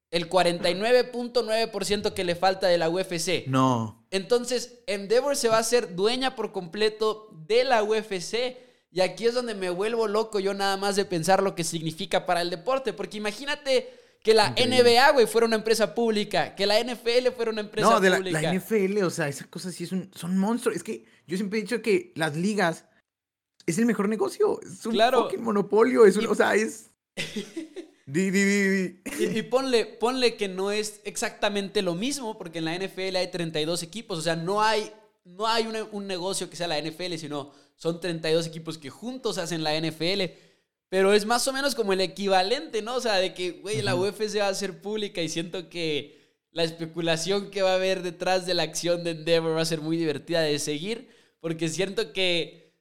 [0.10, 3.46] el 49.9% que le falta de la UFC.
[3.48, 4.08] No.
[4.10, 8.56] Entonces, Endeavor se va a hacer dueña por completo de la UFC.
[8.90, 12.26] Y aquí es donde me vuelvo loco yo nada más de pensar lo que significa
[12.26, 12.94] para el deporte.
[12.94, 16.56] Porque imagínate que la NBA, güey, fuera una empresa pública.
[16.56, 18.18] Que la NFL fuera una empresa pública.
[18.18, 20.76] No, de la, NFL, o sea, esas cosas sí son monstruos.
[20.76, 22.86] Es que yo siempre he dicho que las ligas
[23.66, 24.60] es el mejor negocio.
[24.62, 26.06] Es un fucking monopolio.
[26.06, 26.90] Es o sea, es.
[28.06, 32.66] di, di, di, y, y, ponle, ponle que no es exactamente lo mismo, porque en
[32.66, 34.20] la NFL hay 32 equipos.
[34.20, 34.92] O sea, no hay,
[35.26, 39.64] no hay un negocio que sea la NFL, sino son 32 equipos que juntos hacen
[39.64, 40.32] la NFL.
[40.90, 42.96] Pero es más o menos como el equivalente, ¿no?
[42.96, 46.18] O sea, de que, güey, la UFC va a ser pública y siento que
[46.52, 49.82] la especulación que va a haber detrás de la acción de Endeavor va a ser
[49.82, 52.74] muy divertida de seguir, porque siento que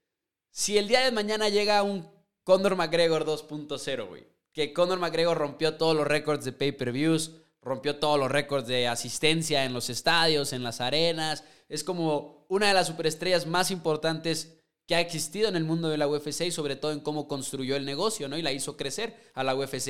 [0.51, 2.09] si el día de mañana llega un
[2.45, 8.19] Conor McGregor 2.0, güey, que Conor McGregor rompió todos los récords de pay-per-views, rompió todos
[8.19, 12.87] los récords de asistencia en los estadios, en las arenas, es como una de las
[12.87, 16.93] superestrellas más importantes que ha existido en el mundo de la UFC y sobre todo
[16.93, 18.39] en cómo construyó el negocio, ¿no?
[18.39, 19.89] Y la hizo crecer a la UFC.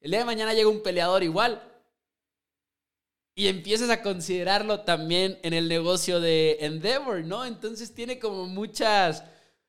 [0.00, 1.62] El día de mañana llega un peleador igual
[3.34, 7.44] y empiezas a considerarlo también en el negocio de Endeavor, ¿no?
[7.44, 9.24] Entonces tiene como muchas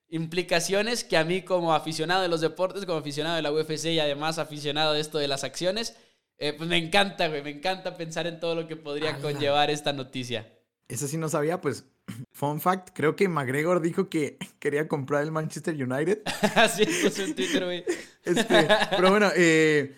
[0.10, 4.00] implicaciones que a mí como aficionado de los deportes, como aficionado de la UFC y
[4.00, 5.96] además aficionado de esto de las acciones,
[6.38, 9.92] eh, pues me encanta, güey, me encanta pensar en todo lo que podría conllevar esta
[9.92, 10.54] noticia.
[10.88, 11.84] Eso sí no sabía, pues,
[12.32, 16.22] fun fact, creo que McGregor dijo que quería comprar el Manchester United.
[16.76, 17.86] sí, puso en Twitter, güey.
[18.24, 19.96] Este, pero bueno, eh,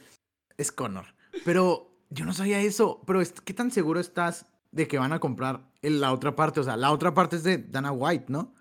[0.57, 1.05] es Connor.
[1.45, 3.01] Pero yo no sabía eso.
[3.05, 6.59] Pero ¿qué tan seguro estás de que van a comprar la otra parte?
[6.59, 8.53] O sea, la otra parte es de Dana White, ¿no?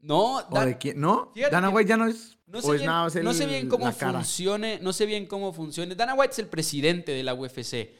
[0.00, 1.00] No, ¿O de quién?
[1.00, 1.32] ¿No?
[1.50, 2.38] Dana White ya no es.
[2.46, 4.78] No sé, bien, no sé bien cómo funcione.
[4.80, 5.96] No sé bien cómo funcione.
[5.96, 7.90] Dana White es el presidente de la UFC.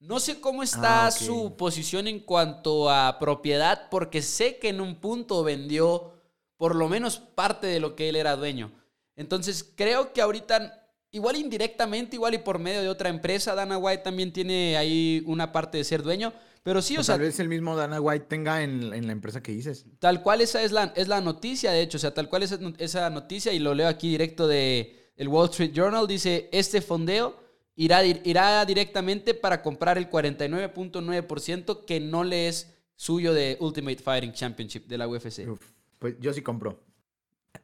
[0.00, 4.80] No sé cómo está Ah, su posición en cuanto a propiedad, porque sé que en
[4.80, 6.14] un punto vendió
[6.56, 8.72] por lo menos parte de lo que él era dueño.
[9.14, 14.02] Entonces creo que ahorita, igual indirectamente, igual y por medio de otra empresa, Dana White
[14.02, 16.32] también tiene ahí una parte de ser dueño.
[16.62, 19.12] Pero sí, o, O sea, tal vez el mismo Dana White tenga en, en la
[19.12, 19.86] empresa que dices.
[19.98, 22.58] Tal cual esa es la, es la noticia, de hecho, o sea, tal cual esa,
[22.78, 27.36] esa noticia, y lo leo aquí directo de el Wall Street Journal, dice, este fondeo
[27.84, 34.32] irá, irá directamente para comprar el 49.9% que no le es suyo de Ultimate Fighting
[34.32, 35.48] Championship de la UFC.
[35.48, 35.60] Uf,
[35.98, 36.82] pues yo sí compro.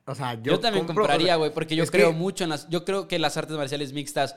[0.06, 2.50] O sea, yo, Yo, también compro, compraría, güey, porque yo es que- creo mucho en
[2.50, 2.68] las...
[2.68, 4.36] Yo creo que las artes marciales mixtas...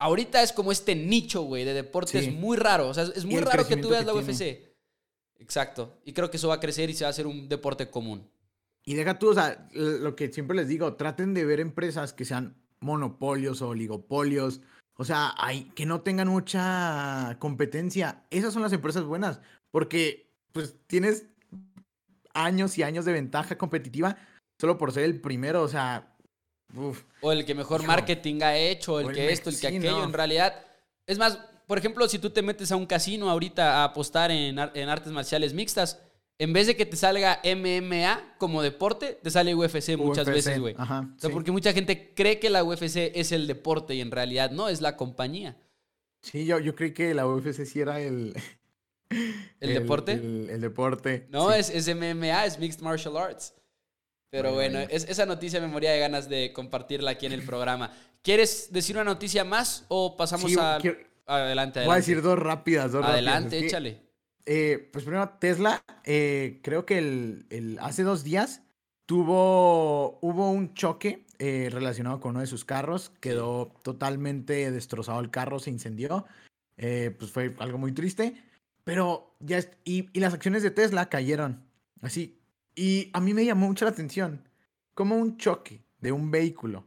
[0.00, 2.30] Ahorita es como este nicho, güey, de deportes Sí.
[2.30, 2.88] muy raro.
[2.88, 4.32] O sea, es muy raro que tú veas que la tiene.
[4.32, 4.68] UFC.
[5.40, 5.98] Exacto.
[6.04, 8.28] Y creo que eso va a crecer y se va a hacer un deporte común.
[8.84, 12.24] Y deja tú, o sea, lo que siempre les digo, traten de ver empresas que
[12.24, 14.60] sean monopolios o oligopolios.
[15.00, 18.24] O sea, hay, que no tengan mucha competencia.
[18.30, 19.40] Esas son las empresas buenas.
[19.70, 21.26] Porque, pues, tienes
[22.34, 24.16] años y años de ventaja competitiva
[24.60, 25.62] solo por ser el primero.
[25.62, 26.16] O sea,
[26.74, 27.04] uf.
[27.20, 27.86] O el que mejor Hijo.
[27.86, 29.98] marketing ha hecho, o el O que esto, el que sí, aquello.
[29.98, 30.04] no.
[30.04, 30.66] En realidad,
[31.06, 34.58] es más, por ejemplo, si tú te metes a un casino ahorita a apostar en,
[34.58, 36.00] en artes marciales mixtas,
[36.38, 40.60] en vez de que te salga MMA como deporte, te sale UFC muchas UFC, veces,
[40.60, 40.74] güey.
[40.78, 41.00] Ajá.
[41.16, 41.34] O sea, sí.
[41.34, 44.80] porque mucha gente cree que la UFC es el deporte y en realidad no, es
[44.80, 45.56] la compañía.
[46.22, 48.34] Sí, yo, yo creí que la UFC sí era el...
[49.60, 50.12] ¿El, deporte?
[50.12, 51.26] El, el deporte.
[51.30, 51.58] no, sí.
[51.58, 53.54] es, es MMA, es Mixed Martial Arts.
[54.30, 57.90] Pero bueno, es- esa noticia me moría de ganas de compartirla aquí en el programa.
[58.22, 60.78] ¿Quieres decir una noticia más o pasamos Sí, a...
[60.80, 61.84] quiero- Adelante, adelante.
[61.84, 63.64] Voy a decir dos rápidas, dos Adelante, rápidas.
[63.64, 64.07] Échale.
[64.50, 68.62] Eh, pues primero, Tesla, eh, creo que el, hace dos días
[69.04, 73.12] tuvo, hubo un choque eh, relacionado con uno de sus carros.
[73.20, 76.24] Quedó totalmente destrozado el carro, se incendió.
[76.78, 78.42] Eh, pues fue algo muy triste.
[78.84, 81.62] Pero ya, y, y las acciones de Tesla cayeron.
[82.00, 82.40] Así.
[82.74, 84.48] Y a mí me llamó mucho la atención.
[84.94, 86.86] Cómo un choque de un vehículo,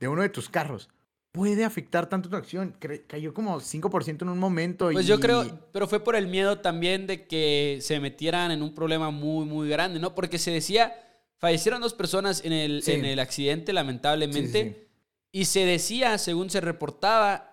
[0.00, 0.90] de uno de tus carros,
[1.32, 2.76] puede afectar tanto tu acción.
[3.06, 4.90] Cayó como 5% en un momento.
[4.90, 8.62] Pues y- yo creo, pero fue por el miedo también de que se metieran en
[8.62, 10.14] un problema muy, muy grande, ¿no?
[10.14, 10.92] Porque se decía,
[11.38, 12.92] fallecieron dos personas en el, Sí.
[12.92, 14.88] en el accidente, sí, lamentablemente, sí.
[15.32, 17.46] y se decía, según se reportaba,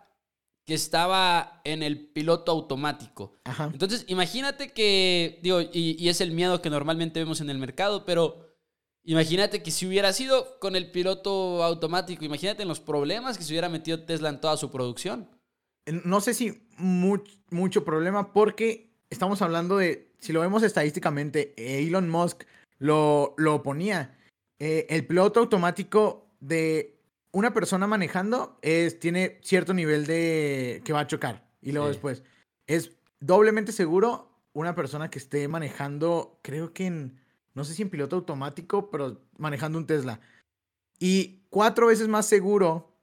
[0.66, 3.38] que estaba en el piloto automático.
[3.46, 3.70] Ajá.
[3.72, 8.04] Entonces, imagínate que, digo, y, y es el miedo que normalmente vemos en el mercado,
[8.06, 8.47] pero
[9.08, 13.54] imagínate que si hubiera sido con el piloto automático, imagínate en los problemas que se
[13.54, 15.30] hubiera metido Tesla en toda su producción.
[16.04, 22.10] No sé si much- mucho problema porque estamos hablando de, si lo vemos estadísticamente, Elon
[22.10, 22.44] Musk
[22.80, 24.14] lo, lo ponía.
[24.60, 27.00] Eh, el piloto automático de
[27.32, 31.48] una persona manejando es, tiene cierto nivel de que va a chocar.
[31.62, 31.94] Y luego Sí.
[31.94, 32.24] después,
[32.68, 32.92] es
[33.22, 37.22] doblemente seguro una persona que esté manejando, creo que en,
[37.58, 40.20] no sé si en piloto automático, pero manejando un Tesla.
[41.00, 42.94] Y cuatro veces más seguro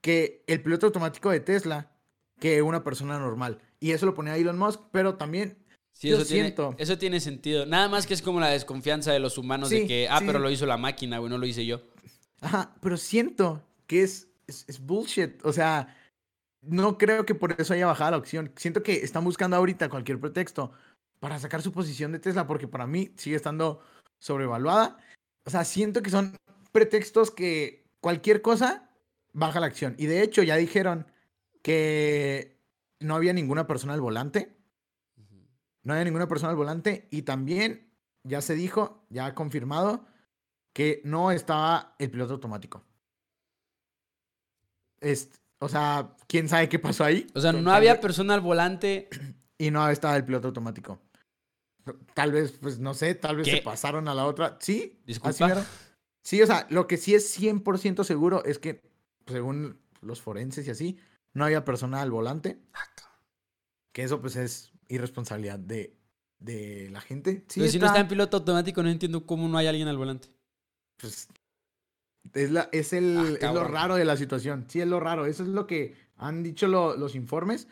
[0.00, 1.92] que el piloto automático de Tesla
[2.40, 3.60] que una persona normal.
[3.80, 5.58] Y eso lo ponía Elon Musk, pero también
[5.92, 6.74] Sí, eso tiene, siento.
[6.78, 7.66] eso tiene sentido.
[7.66, 10.38] Nada más que es como la desconfianza de los humanos de que, ah, sí, pero
[10.38, 11.82] lo hizo la máquina, güey, no lo hice yo.
[12.40, 15.44] Ajá, pero siento que es, es, es bullshit.
[15.44, 15.94] O sea,
[16.62, 18.52] no creo que por eso haya bajado la opción.
[18.56, 20.72] Siento que están buscando ahorita cualquier pretexto
[21.20, 23.82] para sacar su posición de Tesla, porque para mí sigue estando
[24.18, 24.98] sobrevaluada.
[25.44, 26.36] O sea, siento que son
[26.72, 28.90] pretextos que cualquier cosa
[29.32, 29.94] baja la acción.
[29.98, 31.06] Y de hecho, ya dijeron
[31.62, 32.58] que
[33.00, 34.56] no había ninguna persona al volante.
[35.82, 37.08] No había ninguna persona al volante.
[37.10, 37.90] Y también
[38.24, 40.06] ya se dijo, ya ha confirmado,
[40.72, 42.84] que no estaba el piloto automático.
[45.60, 47.26] O sea, quién sabe qué pasó ahí.
[47.34, 49.08] O sea, no había persona al volante.
[49.60, 51.00] Y no estaba el piloto automático.
[52.14, 53.56] Tal vez, pues no sé, tal vez ¿Qué?
[53.56, 54.56] se pasaron a la otra.
[54.60, 55.46] Sí, Disculpa.
[55.46, 55.66] así.
[56.24, 58.82] Sí, o sea, lo que sí es 100% seguro es que,
[59.26, 60.98] según los forenses y así,
[61.34, 62.58] no había persona al volante.
[63.92, 65.96] Que eso, pues, es irresponsabilidad de,
[66.38, 67.44] de la gente.
[67.48, 69.96] Sí, Pero si no está- en piloto automático, no entiendo cómo no hay alguien al
[69.96, 70.28] volante.
[71.00, 71.28] pues
[72.34, 74.66] es, la, es, el, Ah, es lo raro de la situación.
[74.68, 75.24] Sí, es lo raro.
[75.26, 77.68] Eso es lo que han dicho lo- los informes.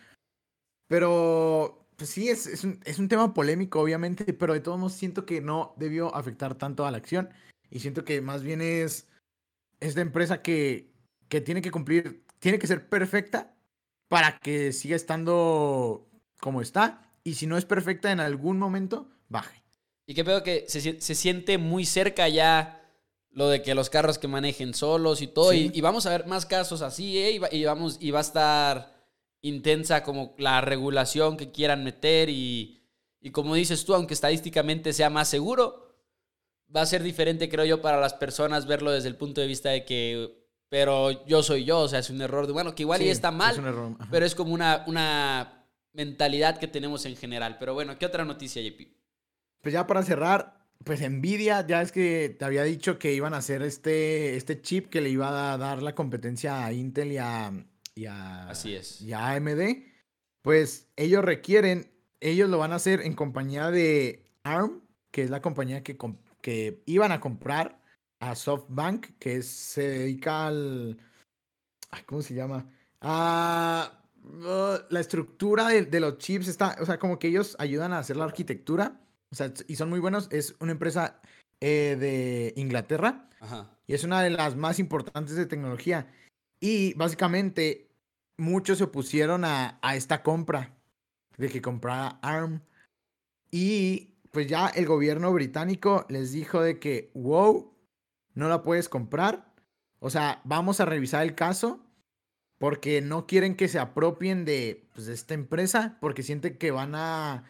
[0.88, 4.92] Pero pues sí, es, es, un, es un tema polémico, obviamente, pero de todos modos
[4.92, 7.30] siento que no debió afectar tanto a la acción.
[7.70, 9.06] Y siento que más bien es
[9.80, 10.90] esta empresa que,
[11.28, 13.54] que tiene que cumplir, tiene que ser perfecta
[14.08, 16.06] para que siga estando
[16.40, 17.10] como está.
[17.24, 19.62] Y si no es perfecta en algún momento, baje.
[20.06, 22.86] Y que veo que se, se siente muy cerca ya
[23.36, 25.52] lo de que los carros que manejen solos y todo.
[25.52, 27.38] Y, vamos a ver más casos así, ¿eh?
[27.52, 28.95] Y, vamos, y va a estar
[29.48, 32.28] intensa como la regulación que quieran meter.
[32.28, 32.82] Y,
[33.20, 35.86] y como dices tú, aunque estadísticamente sea más seguro,
[36.74, 39.70] va a ser diferente, creo yo, para las personas verlo desde el punto de vista
[39.70, 43.02] de que, pero yo soy yo, o sea, es un error de, bueno, que igual
[43.02, 47.56] y está mal, pero es como una, una mentalidad que tenemos en general.
[47.58, 48.88] Pero bueno, ¿qué otra noticia, JP?
[49.62, 53.38] Pues ya para cerrar, pues Nvidia, ya es que te había dicho que iban a
[53.38, 57.52] hacer este, este chip que le iba a dar la competencia a Intel y a,
[57.96, 59.00] y Así es.
[59.00, 59.82] y a AMD.
[60.42, 65.42] Pues ellos requieren, ellos lo van a hacer en compañía de ARM, que es la
[65.42, 65.98] compañía que,
[66.40, 67.82] que iban a comprar
[68.20, 70.98] a SoftBank, que se dedica al...
[72.06, 72.70] ¿Cómo se llama?
[73.00, 74.02] A...
[74.22, 78.00] Uh, la estructura de, de, los chips está, o sea, como que ellos ayudan a
[78.00, 80.28] hacer la arquitectura o sea, y son muy buenos.
[80.30, 81.20] Es una empresa
[81.60, 83.28] eh, de Inglaterra.
[83.86, 86.12] Y es una de las más importantes de tecnología.
[86.60, 87.88] Y básicamente
[88.36, 90.72] muchos se opusieron a, a esta compra.
[91.36, 92.62] De que comprara ARM.
[93.50, 97.74] Y pues ya el gobierno británico les dijo de que, wow,
[98.34, 99.52] no la puedes comprar.
[99.98, 101.80] O sea, vamos a revisar el caso
[102.58, 107.44] porque no quieren que se apropien de, pues, esta empresa porque sienten que van a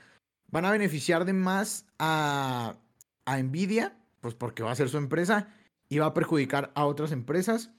[0.48, 2.76] van a beneficiar de más a,
[3.24, 5.48] a Nvidia, pues porque va a ser su empresa,
[5.88, 7.70] y va a perjudicar a otras empresas.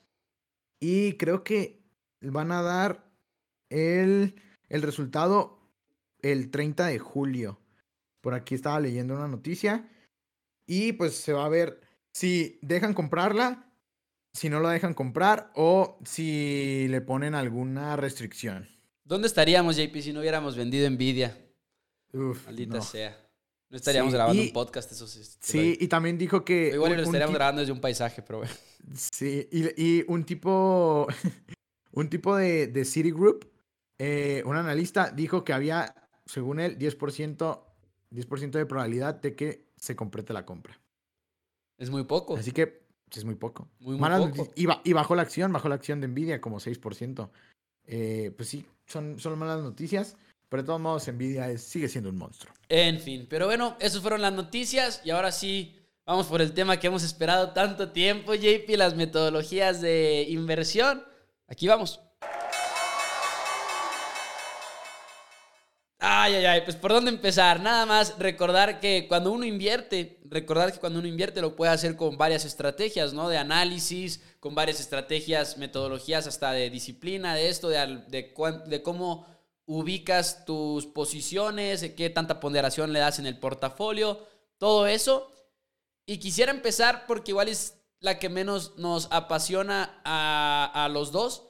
[0.80, 1.84] Y creo que
[2.22, 3.12] van a dar
[3.70, 4.36] el,
[4.70, 5.58] el resultado
[6.22, 7.60] el 30 de julio.
[8.22, 9.90] Por aquí estaba leyendo una noticia.
[10.66, 13.72] Y pues se va a ver si dejan comprarla,
[14.34, 18.68] si no la dejan comprar o si le ponen alguna restricción.
[19.04, 21.38] ¿Dónde estaríamos, JP, si no hubiéramos vendido Nvidia?
[22.12, 23.27] Uf, Maldita sea.
[23.70, 25.22] No estaríamos grabando un podcast, eso sí.
[25.40, 26.72] Sí, y también dijo que.
[26.74, 28.54] igual lo estaríamos grabando desde un paisaje, pero bueno.
[28.96, 31.08] Sí, y, un tipo.
[31.92, 33.46] un tipo de, de Citigroup,
[34.00, 35.94] eh, un analista, dijo que había,
[36.26, 37.62] según él, 10%,
[38.12, 40.80] 10 de probabilidad de que se complete la compra.
[41.78, 42.38] Es muy poco.
[42.38, 43.68] Así que es muy poco.
[43.80, 44.52] Muy, poco.
[44.56, 47.30] Y, y, bajó la acción, bajó la acción de Nvidia como 6%.
[47.86, 50.18] Eh, pues sí, son, son malas noticias.
[50.50, 52.54] Pero de todos modos, Nvidia sigue siendo un monstruo.
[52.70, 56.80] En fin, pero bueno, esas fueron las noticias y ahora sí, vamos por el tema
[56.80, 61.04] que hemos esperado tanto tiempo, JP, las metodologías de inversión.
[61.48, 62.00] Aquí vamos.
[66.00, 67.60] Ay, ay, ay, pues por dónde empezar.
[67.60, 71.96] Nada más recordar que cuando uno invierte, recordar que cuando uno invierte lo puede hacer
[71.96, 73.28] con varias estrategias, ¿no?
[73.30, 78.34] De análisis, con varias estrategias, metodologías hasta de disciplina, de esto, de, de,
[78.68, 79.26] de cómo
[79.68, 84.26] ubicas tus posiciones, qué tanta ponderación le das en el portafolio,
[84.58, 85.32] todo eso.
[86.06, 91.50] Y quisiera empezar porque igual es la que menos nos apasiona a, los dos,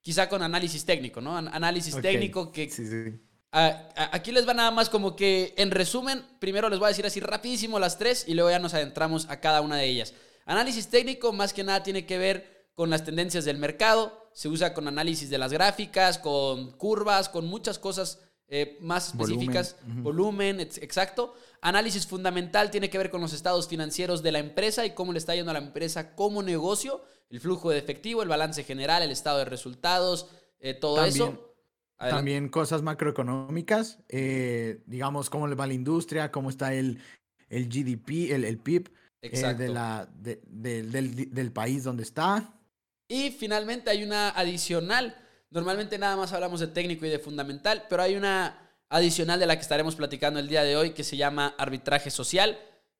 [0.00, 1.36] quizá con análisis técnico, ¿no?
[1.36, 2.70] Análisis técnico que...
[2.70, 3.20] Sí, sí.
[3.50, 7.18] aquí les va nada más como que, en resumen, primero les voy a decir así
[7.18, 10.14] rapidísimo las tres y luego ya nos adentramos a cada una de ellas.
[10.46, 14.72] Análisis técnico más que nada tiene que ver con las tendencias del mercado, se usa
[14.72, 21.34] con análisis de las gráficas, con curvas, con muchas cosas eh, más específicas, volumen, exacto.
[21.60, 25.18] Análisis fundamental tiene que ver con los estados financieros de la empresa y cómo le
[25.18, 29.10] está yendo a la empresa como negocio, el flujo de efectivo, el balance general, el
[29.10, 30.28] estado de resultados,
[30.60, 31.52] eh, todo eso.
[31.98, 37.00] También cosas macroeconómicas, eh, digamos cómo le va la industria, cómo está el,
[37.48, 38.88] el GDP, el, el PIB
[39.20, 42.54] de la, del, del país donde está.
[43.08, 45.16] Y finalmente hay una adicional.
[45.50, 49.56] Normalmente nada más hablamos de técnico y de fundamental, pero hay una adicional de la
[49.56, 52.58] que estaremos platicando el día de hoy que se llama arbitraje social,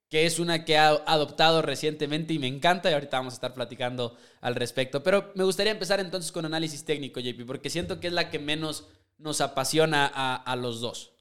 [0.09, 3.53] que es una que ha adoptado recientemente y me encanta y ahorita vamos a estar
[3.53, 5.03] platicando al respecto.
[5.03, 8.39] Pero me gustaría empezar entonces con análisis técnico, JP, porque siento que es la que
[8.39, 8.89] menos
[9.19, 11.13] nos apasiona a, los dos.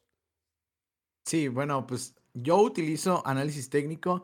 [1.25, 4.23] Sí, bueno, pues yo utilizo análisis técnico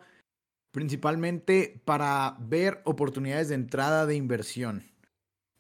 [0.74, 4.84] principalmente para ver oportunidades de entrada de inversión.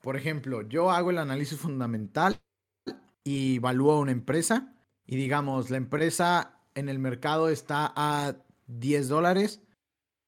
[0.01, 2.41] Por ejemplo, yo hago el análisis fundamental
[3.23, 4.73] y evalúo una empresa
[5.05, 9.61] y digamos, la empresa en el mercado está a 10 dólares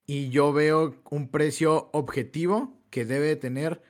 [0.06, 3.82] y yo veo un precio objetivo que debe tener,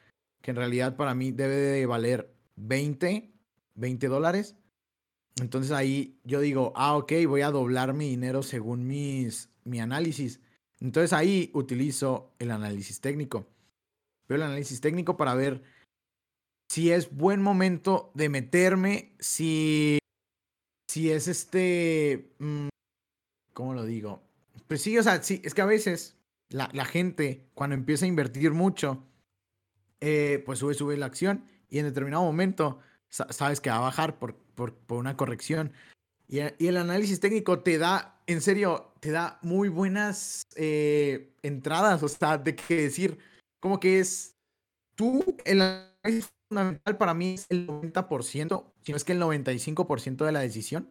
[0.41, 3.33] que en realidad para mí debe de valer 20,
[3.73, 4.55] 20 dólares.
[5.41, 10.39] Entonces ahí yo digo, ah, ok, voy a doblar mi dinero según mis, mi análisis.
[10.79, 13.47] Entonces ahí utilizo el análisis técnico.
[14.27, 15.63] Veo el análisis técnico para ver
[16.69, 19.99] si es buen momento de meterme, si,
[20.89, 22.67] si es este, mm,
[23.53, 24.23] ¿cómo lo digo?
[24.67, 26.17] Pues sí, o sea, sí, es que a veces
[26.49, 29.03] la, gente cuando empieza a invertir mucho,
[30.01, 34.19] eh, pues sube, sube la acción y en determinado momento sabes que va a bajar
[34.19, 35.71] por, por, por una corrección.
[36.27, 42.07] Y, el análisis técnico te da, en serio, te da muy buenas eh, entradas, o
[42.07, 43.19] sea, de qué decir,
[43.59, 44.35] como que es,
[44.95, 50.25] tú, el análisis fundamental para mí es el 90%, si no es que el 95%
[50.25, 50.89] de la decisión.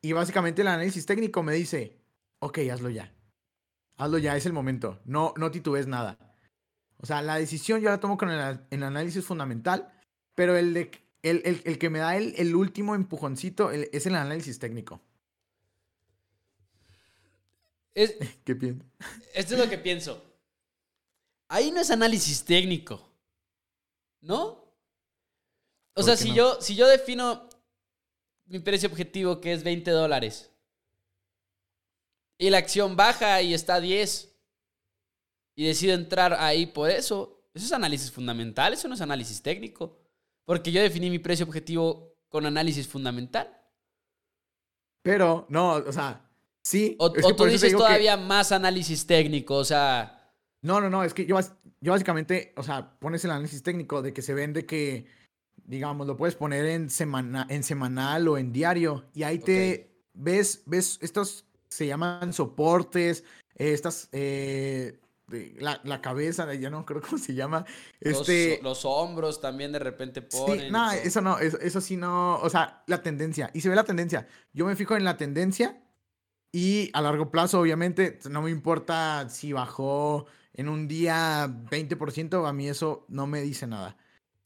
[0.00, 1.98] Y básicamente el análisis técnico me dice,
[2.38, 3.12] ok, hazlo ya.
[3.96, 5.00] Hazlo ya, es el momento.
[5.04, 6.16] No, no titubes nada.
[6.98, 9.92] O sea, la decisión yo la tomo con el, análisis fundamental,
[10.36, 10.92] pero el, de,
[11.22, 15.00] el, el, el que me da el último empujoncito es el análisis técnico.
[17.94, 18.86] Es, ¿Qué piensas?
[19.34, 20.22] Esto es lo que pienso.
[21.48, 23.08] Ahí no es análisis técnico.
[24.20, 24.64] ¿No?
[25.94, 26.34] O sea, si, no?
[26.36, 27.48] yo, si yo defino
[28.46, 30.50] mi precio objetivo que es 20 dólares
[32.38, 34.34] y la acción baja y está a 10
[35.56, 39.98] y decido entrar ahí por eso, eso es análisis fundamental, eso no es análisis técnico.
[40.44, 43.56] Porque yo definí mi precio objetivo con análisis fundamental.
[45.02, 46.29] Pero, no, o sea,
[46.62, 46.96] sí.
[46.98, 48.22] O, tú dices todavía que...
[48.22, 50.16] más análisis técnico, o sea...
[50.62, 51.38] No, no, no, es que yo,
[51.80, 55.06] yo básicamente, o sea, pones el análisis técnico de que se vende que,
[55.64, 59.90] digamos, lo puedes poner en, semana, en semanal o en diario y ahí te okay.
[60.12, 64.98] ves, ves, estos se llaman soportes, estas, eh,
[65.58, 67.64] la, la, cabeza, ya no creo cómo se llama.
[68.00, 70.60] Este, los, los hombros también de repente ponen.
[70.60, 73.76] Sí, no, eso no, eso, eso, sí no, o sea, la tendencia, y se ve
[73.76, 74.26] la tendencia.
[74.52, 75.80] Yo me fijo en la tendencia
[76.52, 82.52] y a largo plazo, obviamente, no me importa si bajó en un día 20%, a
[82.52, 83.96] mí eso no me dice nada.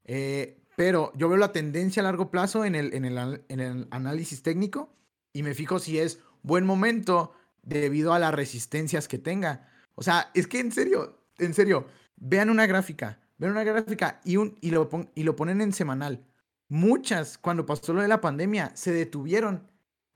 [0.05, 3.88] Eh, pero yo veo la tendencia a largo plazo en el, en, el, en el
[3.90, 4.94] análisis técnico
[5.32, 7.32] y me fijo si es buen momento
[7.62, 9.68] debido a las resistencias que tenga.
[9.94, 11.86] O sea, es que en serio, en serio,
[12.16, 15.72] vean una gráfica, vean una gráfica y, un, y, lo, pon, y lo ponen en
[15.72, 16.24] semanal.
[16.68, 19.68] Muchas, cuando pasó lo de la pandemia, se detuvieron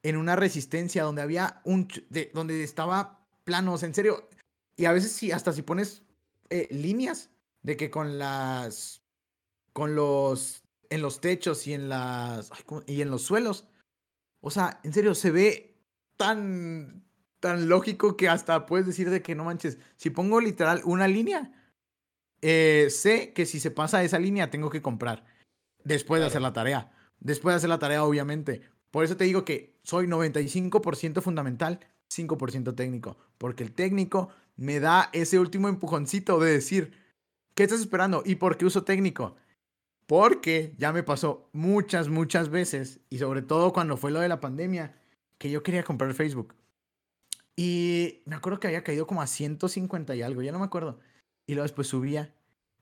[0.02, 4.28] en una resistencia donde había un, de, donde estaba planos, en serio.
[4.76, 6.02] Y a veces sí, hasta si pones
[6.50, 7.30] eh, líneas
[7.62, 9.02] de que con las,
[9.72, 12.50] con los, en los techos y en las,
[12.86, 13.66] y en los suelos.
[14.40, 15.76] O sea, en serio, se ve
[16.16, 17.04] tan,
[17.40, 21.52] tan lógico que hasta puedes decir de que no manches, si pongo literal una línea,
[22.40, 25.24] eh, sé que si se pasa esa línea tengo que comprar
[25.82, 26.92] después de hacer la tarea.
[27.20, 28.62] Después de hacer la tarea, obviamente.
[28.90, 31.80] Por eso te digo que soy 95% fundamental,
[32.10, 33.16] 5% técnico.
[33.38, 36.92] Porque el técnico me da ese último empujoncito de decir,
[37.54, 38.22] ¿qué estás esperando?
[38.24, 39.36] ¿Y por qué uso técnico?
[40.06, 44.40] Porque ya me pasó muchas, muchas veces, y sobre todo cuando fue lo de la
[44.40, 44.94] pandemia,
[45.36, 46.54] que yo quería comprar Facebook.
[47.56, 50.98] Y me acuerdo que había caído como a 150 y algo, ya no me acuerdo.
[51.46, 52.32] Y luego después subía.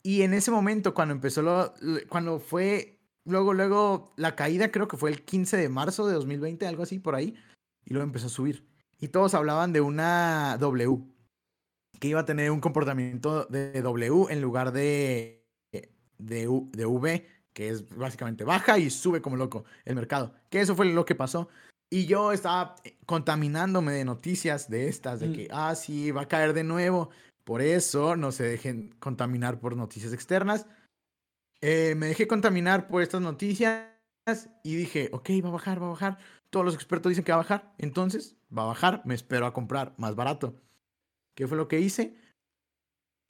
[0.03, 1.75] Y en ese momento, cuando empezó lo,
[2.09, 2.96] cuando fue,
[3.27, 6.99] luego, luego, la caída creo que fue el 15 de marzo de 2020, algo así
[6.99, 7.35] por ahí.
[7.85, 8.67] Y luego empezó a subir.
[8.99, 10.99] Y todos hablaban de una W,
[12.01, 15.45] que iba a tener un comportamiento de W en lugar de,
[16.19, 20.35] de, U, de V, que es básicamente baja y sube como loco el mercado.
[20.51, 21.49] Que eso fue lo que pasó.
[21.91, 26.53] Y yo estaba contaminándome de noticias de estas, de que, ah, sí, va a caer
[26.53, 27.11] de nuevo.
[27.45, 30.67] Por eso no se dejen contaminar por noticias externas.
[31.69, 33.89] Eh, me dejé contaminar por estas noticias
[34.63, 36.19] y dije, ok, va a bajar, va a bajar.
[36.49, 37.75] Todos los expertos dicen que va a bajar.
[37.79, 40.55] Entonces, va a bajar, me espero a comprar más barato.
[41.35, 42.15] ¿Qué fue lo que hice?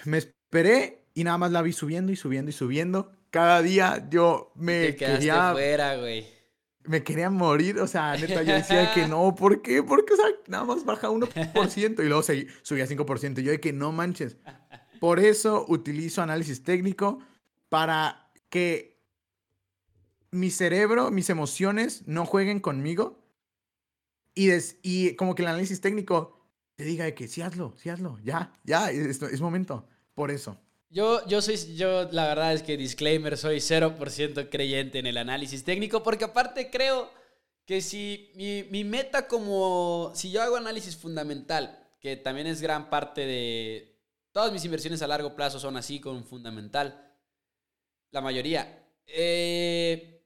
[0.05, 3.11] Me esperé y nada más la vi subiendo y subiendo y subiendo.
[3.30, 5.53] Cada día yo me Te quería...
[5.53, 6.37] fuera, güey
[6.84, 9.82] me quería morir, o sea, neta, yo decía que no, ¿por qué?
[9.82, 13.41] Porque, o sea, nada más baja 1% y luego se, subía 5%.
[13.41, 14.37] Y yo de que no manches.
[15.01, 17.18] Por eso utilizo análisis técnico
[17.68, 19.01] para que
[20.31, 23.23] mi cerebro, mis emociones no jueguen conmigo
[24.35, 28.19] y, des, y como que el análisis técnico te diga que sí hazlo, sí hazlo,
[28.23, 29.89] ya, ya, es, es momento.
[30.15, 30.59] Por eso.
[30.89, 35.65] Yo, yo soy, yo la verdad es que disclaimer, soy 0% creyente en el análisis
[35.65, 37.11] técnico, porque aparte creo
[37.67, 42.89] que si mi, mi, meta como, si yo hago análisis fundamental, que también es gran
[42.89, 43.99] parte de,
[44.33, 47.06] todas mis inversiones a largo plazo son así con fundamental,
[48.11, 50.23] la mayoría, eh,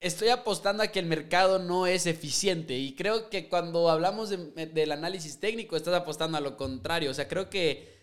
[0.00, 4.92] estoy apostando a que el mercado no es eficiente y creo que cuando hablamos del
[4.92, 7.10] análisis técnico estás apostando a lo contrario.
[7.10, 7.96] O sea, creo que...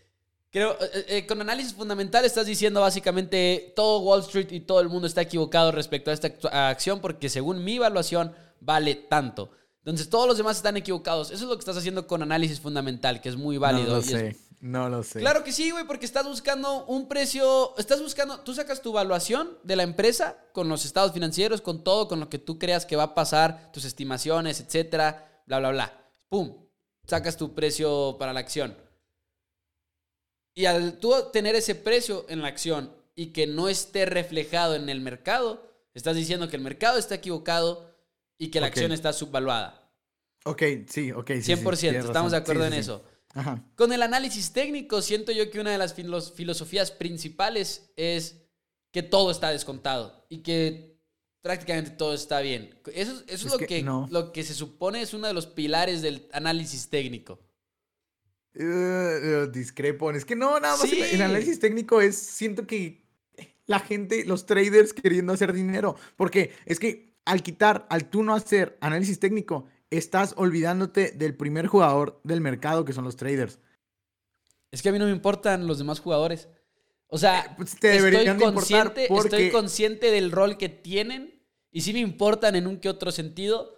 [0.51, 4.87] Creo, eh, eh, con análisis fundamental estás diciendo básicamente todo Wall Street y todo el
[4.87, 6.31] mundo está equivocado respecto a esta
[6.69, 9.51] acción porque según mi evaluación vale tanto.
[9.79, 11.29] Entonces todos los demás están equivocados.
[11.29, 13.97] Eso es lo que estás haciendo con análisis fundamental, que es muy válido.
[13.97, 15.19] No sé, no lo sé.
[15.19, 19.57] Claro que sí, güey, porque estás buscando un precio, estás buscando, tú sacas tu evaluación
[19.63, 22.95] de la empresa con los estados financieros, con todo, con lo que tú creas que
[22.95, 26.11] va a pasar, tus estimaciones, etcétera, bla, bla, bla.
[26.29, 26.65] ¡Pum!
[27.07, 28.75] Sacas tu precio para la acción.
[30.55, 34.89] Y al tú tener ese precio en la acción y que no esté reflejado en
[34.89, 37.93] el mercado, estás diciendo que el mercado está equivocado
[38.37, 39.81] y que la acción está subvaluada.
[40.45, 41.31] Ok, sí, ok.
[41.41, 43.03] Sí, 100%, estamos de acuerdo en eso.
[43.75, 48.41] Con el análisis técnico, siento yo que una de las filosofías principales es
[48.91, 50.95] que todo está descontado y que
[51.41, 52.79] prácticamente todo está bien.
[52.93, 56.89] Eso, es, lo, que, lo que se supone es uno de los pilares del análisis
[56.89, 57.39] técnico.
[58.57, 60.11] Uh, discrepo.
[60.11, 63.05] Es que no, nada más el, análisis técnico es, siento que
[63.65, 65.97] la gente, los traders queriendo hacer dinero.
[66.15, 71.67] Porque es que al quitar, al tú no hacer análisis técnico, estás olvidándote del primer
[71.67, 73.59] jugador del mercado, que son los traders.
[74.71, 76.49] Es que a mí no me importan los demás jugadores.
[77.07, 81.99] O sea, eh, pues, estoy, consciente, estoy consciente del rol que tienen y sí me
[81.99, 83.75] importan en un que otro sentido,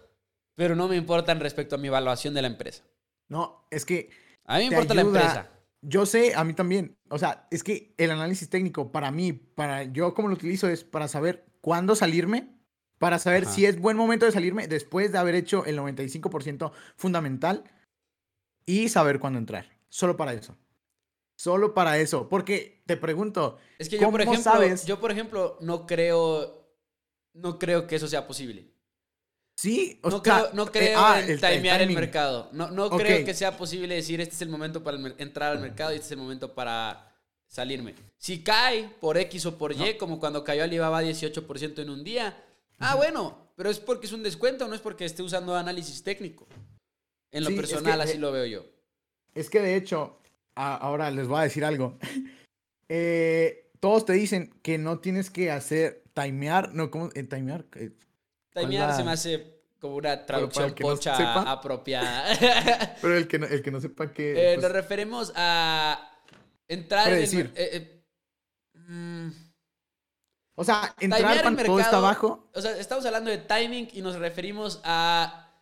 [0.54, 2.84] pero no me importan respecto a mi evaluación de la empresa.
[3.28, 4.10] No, es que...
[4.44, 5.50] A mí me importa la empresa.
[5.82, 6.96] Yo sé, a mí también.
[7.10, 10.84] O sea, es que el análisis técnico para mí, para yo como lo utilizo es
[10.84, 12.57] para saber cuándo salirme
[12.98, 17.64] para saber si es buen momento de salirme después de haber hecho el 95% fundamental
[18.66, 19.66] y saber cuándo entrar.
[19.88, 20.56] Solo para eso.
[21.36, 22.28] Solo para eso.
[22.28, 24.84] Porque te pregunto, es que yo, por ejemplo, sabes?
[24.84, 26.68] Yo, por ejemplo, no creo,
[27.32, 28.68] no creo que eso sea posible.
[29.56, 32.48] Sí, o no creo, no creo eh, ah, en timear el, mercado.
[32.52, 35.92] No, no creo que sea posible decir este es el momento para entrar al mercado
[35.92, 37.16] y este es el momento para
[37.48, 37.94] salirme.
[38.18, 42.36] Si cae por X o por Y, como cuando cayó Alibaba 18% en un día,
[42.78, 46.46] Ah, bueno, pero es porque es un descuento, no es porque esté usando análisis técnico.
[47.30, 48.64] En lo personal, así lo veo yo.
[49.34, 50.20] Es que de hecho,
[50.54, 51.98] ahora les voy a decir algo.
[52.90, 57.10] Eh, todos te dicen que no tienes que hacer timear, no, ¿cómo?
[57.14, 57.66] Eh, timear.
[57.76, 57.90] Eh,
[58.54, 62.24] timear se me hace como una traducción pocha apropiada.
[63.02, 64.32] pero el que no, el que no sepa que.
[64.32, 66.18] Pues nos referimos a
[66.66, 68.02] entrar en el,
[68.74, 69.47] mm,
[70.58, 72.48] o sea, entrar cuando todo está abajo.
[72.52, 75.52] O sea, estamos hablando de timing y nos referimos a,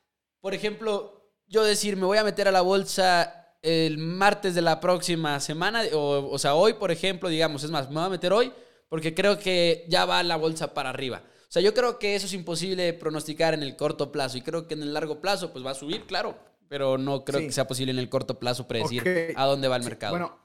[0.40, 4.80] por ejemplo, yo decir, me voy a meter a la bolsa el martes de la
[4.80, 8.32] próxima semana, o, o sea, hoy, por ejemplo, digamos, es más, me voy a meter
[8.32, 8.50] hoy
[8.88, 11.20] porque creo que ya va la bolsa para arriba.
[11.42, 14.66] O sea, yo creo que eso es imposible pronosticar en el corto plazo y creo
[14.66, 16.38] que en el largo plazo pues va a subir, claro,
[16.68, 19.82] pero no creo que sea posible en el corto plazo predecir a dónde va el
[19.82, 20.12] mercado.
[20.14, 20.38] Bueno,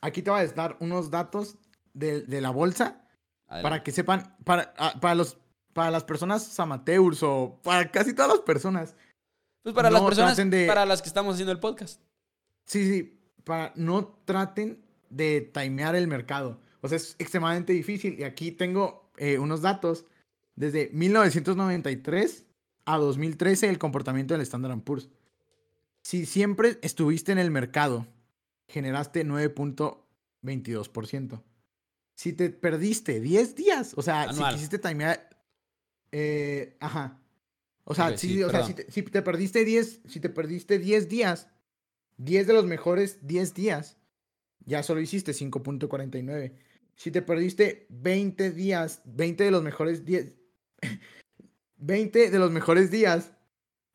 [0.00, 1.56] aquí te voy a dar unos datos
[1.92, 3.02] de, de la bolsa
[3.48, 5.38] para que sepan, para, ah, para, los,
[5.72, 8.96] para las personas amateurs o para casi todas las personas.
[9.62, 12.00] Pues para las personas para las que estamos haciendo el podcast.
[12.64, 16.60] Sí, sí, para no traten de timear el mercado.
[16.80, 18.18] O sea, es extremadamente difícil.
[18.18, 20.04] Y aquí tengo eh, unos datos.
[20.54, 22.44] Desde 1993
[22.86, 25.08] a 2013 el comportamiento del Standard Poor's.
[26.02, 28.06] Si siempre estuviste en el mercado,
[28.68, 31.42] generaste 9.22%
[32.16, 35.28] si te perdiste 10 días, o sea, si quisiste timear,
[36.10, 37.20] eh, ajá.
[37.84, 41.48] O sea, si, o sea si, te, perdiste 10, si te perdiste 10 días,
[42.16, 43.98] 10 de los mejores 10 días,
[44.64, 46.54] ya solo hiciste 5.49.
[46.96, 50.32] Si te perdiste 20 días, 20 de los mejores 10,
[51.76, 53.32] 20 de los mejores días,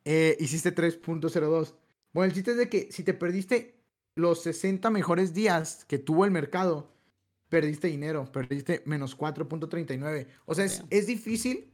[0.06, 1.74] eh, hiciste 3.02.
[2.14, 3.82] Bueno, el chiste es de que si te perdiste
[4.14, 6.91] los 60 mejores días que tuvo el mercado,
[7.52, 10.28] perdiste dinero, perdiste menos 4.39.
[10.46, 11.70] O sea, es, difícil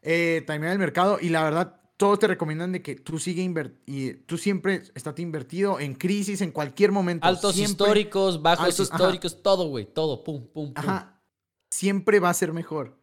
[0.00, 3.42] eh, el mercado y la verdad, todos te recomiendan de que tú sigue
[3.84, 7.26] y tú siempre estás invertido en crisis en cualquier momento.
[7.26, 10.72] Altos históricos, bajos históricos, todo, güey, todo, pum, pum, pum.
[10.76, 11.20] Ajá.
[11.68, 12.96] Siempre va a ser mejor.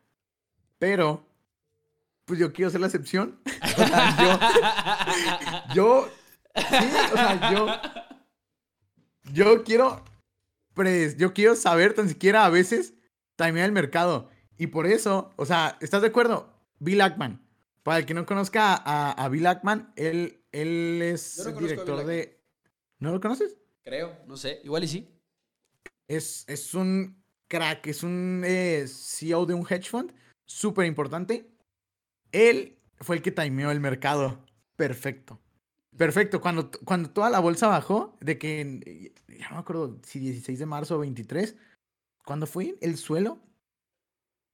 [0.77, 1.27] Pero,
[2.23, 3.41] pues yo quiero ser la excepción.
[3.61, 4.15] o sea,
[5.75, 6.09] yo, yo,
[6.55, 7.67] sí, o sea, yo,
[9.33, 10.08] yo quiero
[11.17, 12.93] yo quiero saber tan siquiera a veces
[13.35, 14.29] timear el mercado.
[14.57, 16.53] Y por eso, o sea, ¿estás de acuerdo?
[16.79, 17.41] Bill Ackman.
[17.83, 22.39] Para el que no conozca a, Bill Ackman, él, él es director de...
[22.99, 23.57] ¿No lo conoces?
[23.83, 24.59] Creo, no sé.
[24.63, 25.09] Igual y sí.
[26.07, 30.13] Es, es un crack, es un eh, CEO de un hedge fund
[30.45, 31.49] súper importante.
[32.31, 34.43] Él fue el que timeó el mercado.
[34.75, 35.39] Perfecto.
[35.99, 36.39] Perfecto.
[36.39, 40.65] Cuando, cuando toda la bolsa bajó, de que, ya no me acuerdo si 16 de
[40.65, 41.57] marzo o 23,
[42.23, 43.37] cuando fue el suelo,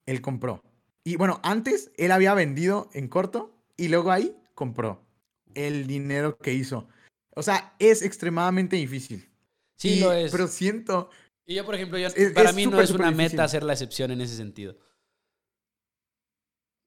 [0.08, 0.64] él compró.
[1.04, 5.06] Y bueno, antes él había vendido en corto y luego ahí compró
[5.54, 6.88] el dinero que hizo.
[7.36, 9.30] O sea, es extremadamente difícil.
[9.78, 10.32] Sí, lo es.
[10.32, 11.12] Pero siento.
[11.46, 12.00] Y yo, por ejemplo,
[12.34, 14.80] para mí no es una meta hacer la excepción en ese sentido.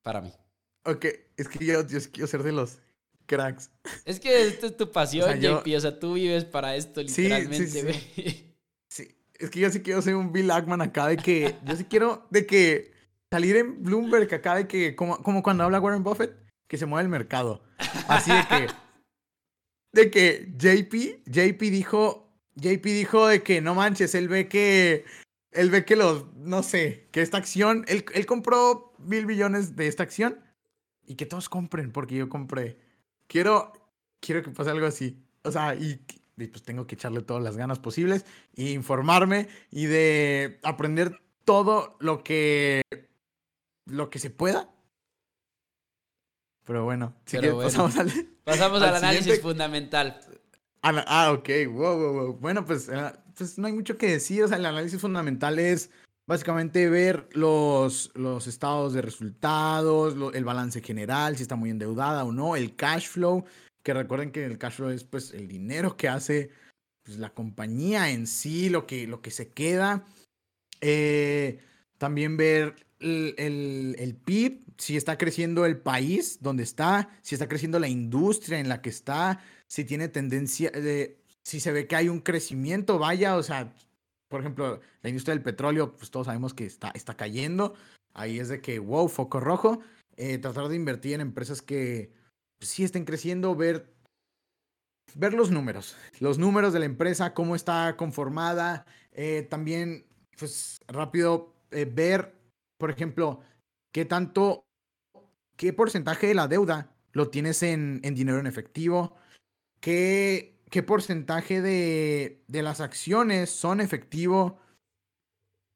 [0.03, 0.33] Para mí.
[0.85, 1.05] Ok,
[1.37, 2.81] es que yo, quiero ser de los
[3.29, 3.71] cracks.
[4.05, 5.77] Es que esta es tu pasión, o JP.
[5.77, 7.95] O sea, tú vives para esto, literalmente, güey.
[8.19, 8.55] Sí,
[8.89, 11.55] sí, es que yo sí quiero ser un Bill Ackman acá de que.
[11.65, 12.93] yo sí quiero de que
[13.31, 14.97] salir en Bloomberg acá de que.
[14.97, 16.35] Como, como cuando habla Warren Buffett,
[16.67, 17.63] que se mueve el mercado.
[18.09, 18.67] Así de que.
[19.93, 22.25] De que JP, JP dijo.
[22.57, 25.05] JP dijo de que no manches, él ve que.
[25.53, 26.35] Él ve que los.
[26.35, 27.85] No sé, que esta acción.
[27.89, 30.41] Él, él compró mil billones de esta acción
[31.07, 32.88] y que todos compren porque yo compré.
[33.29, 33.73] Quiero,
[34.21, 35.23] quiero que pase algo así.
[35.45, 36.01] O sea, y,
[36.37, 38.25] pues tengo que echarle todas las ganas posibles
[38.57, 42.83] e informarme y de aprender todo lo que
[43.87, 44.69] lo que se pueda.
[46.65, 48.11] Pero bueno, si pasamos al,
[48.45, 50.21] pasamos al, análisis fundamental.
[50.83, 52.33] Ah, ok, wow, wow, wow.
[52.35, 54.45] Bueno, pues, eh, pues no hay mucho que decir.
[54.45, 55.91] O sea, el análisis fundamental es
[56.29, 62.33] Básicamente ver los, los estados de resultados, el balance general, si está muy endeudada o
[62.33, 63.47] no, el cash flow,
[63.83, 66.51] que recuerden que el cash flow es pues el dinero que hace
[67.03, 70.05] pues, la compañía en sí, lo que, lo que se queda.
[70.83, 71.61] Eh,
[71.97, 77.79] también ver el, el, PIB, si está creciendo el país donde está, si está creciendo
[77.79, 82.11] la industria en la que está, si tiene tendencia de, si se ve que hay
[82.11, 83.73] un crecimiento, vaya, o sea,
[84.29, 87.75] por ejemplo, la industria del petróleo, pues todos sabemos que está, está cayendo.
[88.15, 89.81] Ahí es de que, wow, foco rojo.
[90.17, 92.13] Eh, tratar de invertir en empresas que
[92.59, 93.95] pues, sí estén creciendo, ver,
[95.15, 98.85] ver los números, los números de la empresa, cómo está conformada.
[99.13, 100.07] Eh, también,
[100.37, 102.35] pues rápido, eh, ver,
[102.79, 103.41] por ejemplo,
[103.93, 104.65] qué tanto,
[105.57, 109.17] qué porcentaje de la deuda lo tienes en, en dinero en efectivo,
[109.81, 114.59] qué qué porcentaje de, las acciones son efectivo.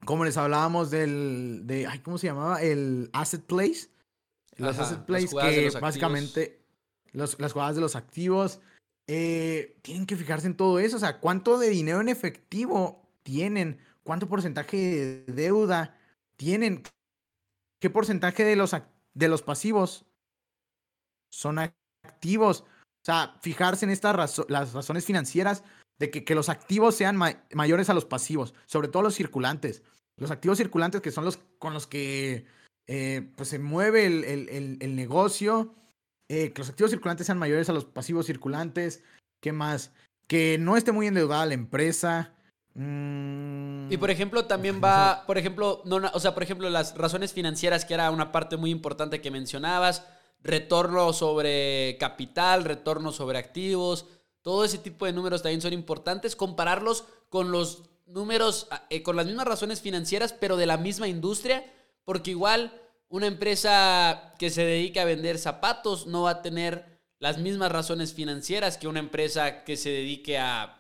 [0.04, 2.60] Como les hablábamos del, de, ¿cómo se llamaba?
[2.60, 3.88] El asset place.
[4.56, 6.60] Los asset plays que básicamente
[7.12, 8.60] las jugadas de los activos.
[9.08, 10.96] Eh, tienen que fijarse en todo eso.
[10.96, 13.78] O sea, ¿cuánto de dinero en efectivo tienen?
[14.02, 14.76] ¿Cuánto porcentaje
[15.26, 15.98] de deuda
[16.36, 16.82] tienen?
[17.80, 18.76] ¿Qué porcentaje de los,
[19.14, 20.06] de los pasivos
[21.30, 22.64] son activos?
[23.02, 25.64] O sea, fijarse en estas las razones financieras
[25.98, 29.82] de que, los activos sean mayores a los pasivos, sobre todo los circulantes.
[30.16, 32.46] Los activos circulantes que son los con los que
[32.86, 35.74] eh, pues se mueve el, negocio.
[36.28, 39.02] Eh, que los activos circulantes sean mayores a los pasivos circulantes.
[39.40, 39.92] ¿Qué más?
[40.28, 42.32] Que no esté muy endeudada la empresa.
[42.74, 43.92] Mm.
[43.92, 47.84] Y por ejemplo, también va, por ejemplo, no, o sea, por ejemplo, las razones financieras,
[47.84, 50.06] que era una parte muy importante que mencionabas
[50.42, 54.06] retorno sobre capital, retorno sobre activos,
[54.42, 56.36] todo ese tipo de números también son importantes.
[56.36, 61.64] Compararlos con los números, eh, con las mismas razones financieras, pero de la misma industria,
[62.04, 62.72] porque igual
[63.08, 68.12] una empresa que se dedique a vender zapatos no va a tener las mismas razones
[68.14, 70.78] financieras que una empresa que se dedique a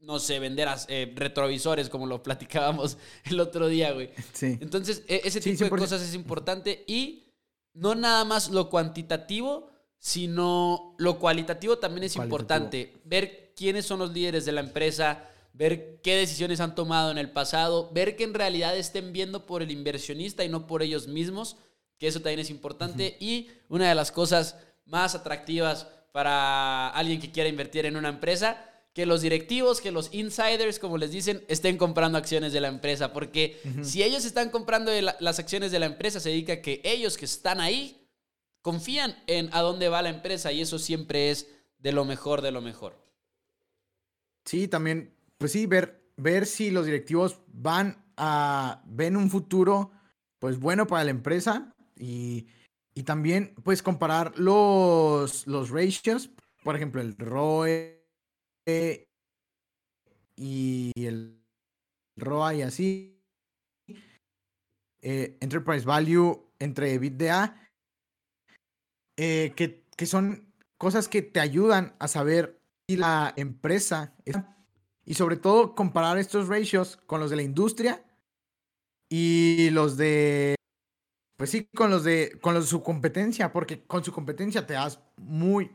[0.00, 4.10] no sé, vender eh, retrovisores, como lo platicábamos el otro día, güey.
[4.32, 4.58] Sí.
[4.60, 7.29] Entonces, e, ese tipo de cosas es importante y
[7.74, 13.00] no nada más lo cuantitativo, sino lo cualitativo también es importante.
[13.04, 17.30] Ver quiénes son los líderes de la empresa, ver qué decisiones han tomado en el
[17.30, 21.56] pasado, ver que en realidad estén viendo por el inversionista y no por ellos mismos,
[21.98, 23.16] que eso también es importante.
[23.20, 24.56] Y una de las cosas
[24.86, 28.69] más atractivas para alguien que quiera invertir en una empresa
[29.00, 33.14] que los directivos, que los insiders, como les dicen, estén comprando acciones de la empresa.
[33.14, 37.24] Porque si ellos están comprando las acciones de la empresa, se dedica que ellos que
[37.24, 38.06] están ahí
[38.60, 41.48] confían en a dónde va la empresa y eso siempre es
[41.78, 42.94] de lo mejor de lo mejor.
[44.44, 49.92] Sí, también, pues sí, ver, ver si los directivos van a, ven un futuro,
[50.38, 52.48] pues bueno para la empresa y,
[52.94, 56.28] y también, pues comparar los, los ratios,
[56.62, 57.99] por ejemplo, el ROE,
[58.66, 59.06] y
[60.96, 61.40] el
[62.16, 63.16] ROA y así.
[65.02, 67.56] Eh, enterprise Value entre EBITDA,
[69.16, 74.14] eh, que, que, son cosas que te ayudan a saber si la empresa
[75.06, 78.04] y sobre todo comparar estos ratios con los de la industria
[79.08, 80.54] y los de
[81.36, 84.74] Pues sí, con los de, con los de su competencia, porque con su competencia te
[84.74, 85.74] das muy,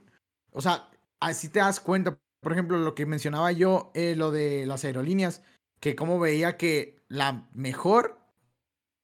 [0.52, 0.88] o sea,
[1.20, 2.20] así te das cuenta.
[2.46, 5.42] Por ejemplo, lo que mencionaba yo, eh, lo de las aerolíneas,
[5.80, 8.20] que como veía que la mejor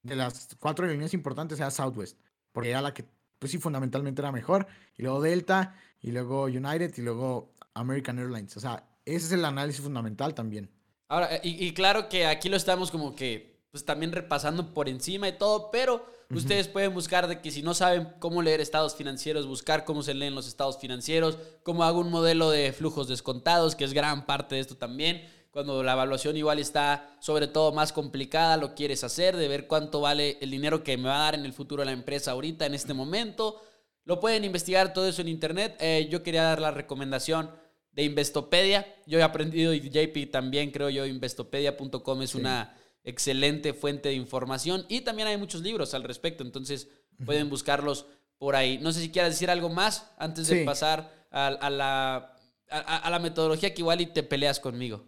[0.03, 2.19] de las cuatro aerolíneas importantes era Southwest,
[2.51, 3.03] porque era la que,
[3.39, 8.55] pues sí, fundamentalmente era mejor, y luego Delta, y luego United, y luego American Airlines.
[8.57, 10.69] O sea, ese es el análisis fundamental también.
[11.07, 15.27] Ahora, y, y claro que aquí lo estamos como que, pues también repasando por encima
[15.29, 19.47] y todo, pero ustedes pueden buscar de que si no saben cómo leer estados financieros,
[19.47, 23.85] buscar cómo se leen los estados financieros, cómo hago un modelo de flujos descontados, que
[23.85, 28.55] es gran parte de esto también cuando la evaluación igual está sobre todo más complicada,
[28.55, 31.45] lo quieres hacer, de ver cuánto vale el dinero que me va a dar en
[31.45, 33.61] el futuro la empresa ahorita, en este momento.
[34.05, 35.75] Lo pueden investigar todo eso en internet.
[35.79, 37.51] Eh, yo quería dar la recomendación
[37.91, 38.95] de Investopedia.
[39.05, 44.85] Yo he aprendido, y JP también creo yo, investopedia.com es una excelente fuente de información
[44.89, 46.89] y también hay muchos libros al respecto, entonces
[47.25, 48.77] pueden buscarlos por ahí.
[48.79, 52.35] No sé si quieras decir algo más antes de pasar a, la,
[52.69, 55.05] a, la metodología que igual y te peleas conmigo.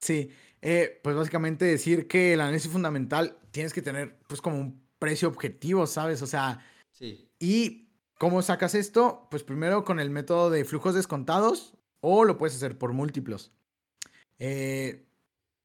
[0.00, 0.30] Sí,
[0.62, 5.28] eh, pues básicamente decir que el análisis fundamental tienes que tener pues como un precio
[5.28, 6.22] objetivo, ¿sabes?
[6.22, 7.28] O sea, sí.
[7.38, 9.28] ¿y cómo sacas esto?
[9.30, 13.52] Pues primero con el método de flujos descontados o lo puedes hacer por múltiplos.
[14.38, 15.06] Eh,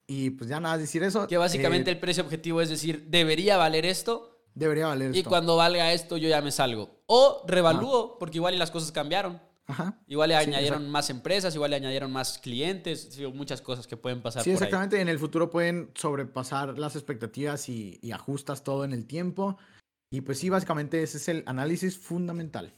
[0.07, 1.27] y pues ya nada, decir eso.
[1.27, 4.43] Que básicamente eh, el precio objetivo es decir, debería valer esto.
[4.53, 5.19] Debería valer esto.
[5.19, 7.01] Y cuando valga esto, yo ya me salgo.
[7.07, 9.41] O revalúo, porque igual y las cosas cambiaron.
[10.07, 14.43] Igual le añadieron más empresas, igual le añadieron más clientes, muchas cosas que pueden pasar.
[14.43, 15.01] Sí, exactamente.
[15.01, 19.57] En el futuro pueden sobrepasar las expectativas y, y, ajustas todo en el tiempo.
[20.11, 22.73] Y pues sí, básicamente ese es el análisis fundamental.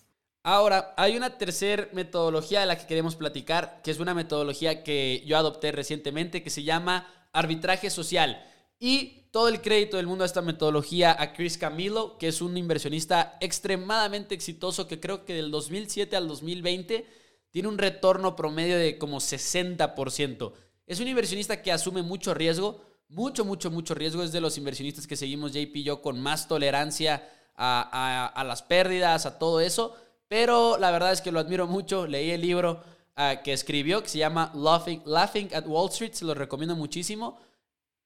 [0.50, 5.22] Ahora, hay una tercera metodología de la que queremos platicar, que es una metodología que
[5.26, 8.42] yo adopté recientemente, que se llama arbitraje social.
[8.80, 12.56] Y todo el crédito del mundo a esta metodología a Chris Camilo, que es un
[12.56, 17.06] inversionista extremadamente exitoso que creo que del 2007 al 2020
[17.52, 20.54] tiene un retorno promedio de como 60%.
[20.86, 24.24] Es un inversionista que asume mucho riesgo, mucho, mucho, mucho riesgo.
[24.24, 29.26] Es de los inversionistas que seguimos JP y yo con más tolerancia a, las pérdidas,
[29.26, 29.96] a todo eso.
[30.28, 32.08] Pero la verdad es que lo admiro mucho.
[32.08, 32.84] Leí el libro
[33.16, 37.40] ah, que escribió que se llama Laughing, Laughing at Wall Street, se lo recomiendo muchísimo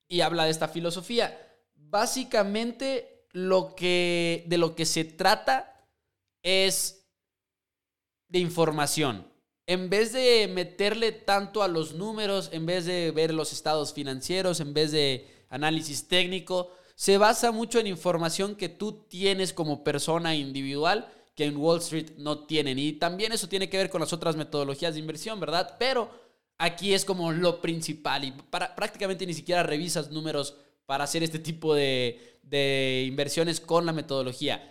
[0.07, 1.37] y habla de esta filosofía.
[1.73, 5.87] Básicamente lo que, de lo que se trata
[6.43, 7.07] es
[8.27, 9.25] de información.
[9.67, 14.59] En vez de meterle tanto a los números, en vez de ver los estados financieros,
[14.59, 20.35] en vez de análisis técnico, se basa mucho en información que tú tienes como persona
[20.35, 22.77] individual que en Wall Street no tienen.
[22.79, 25.75] Y también eso tiene que ver con las otras metodologías de inversión, ¿verdad?
[25.79, 26.09] Pero
[26.57, 30.55] aquí es como lo principal y para, prácticamente ni siquiera revisas números
[30.85, 34.67] para hacer este tipo de, de inversiones con la metodología.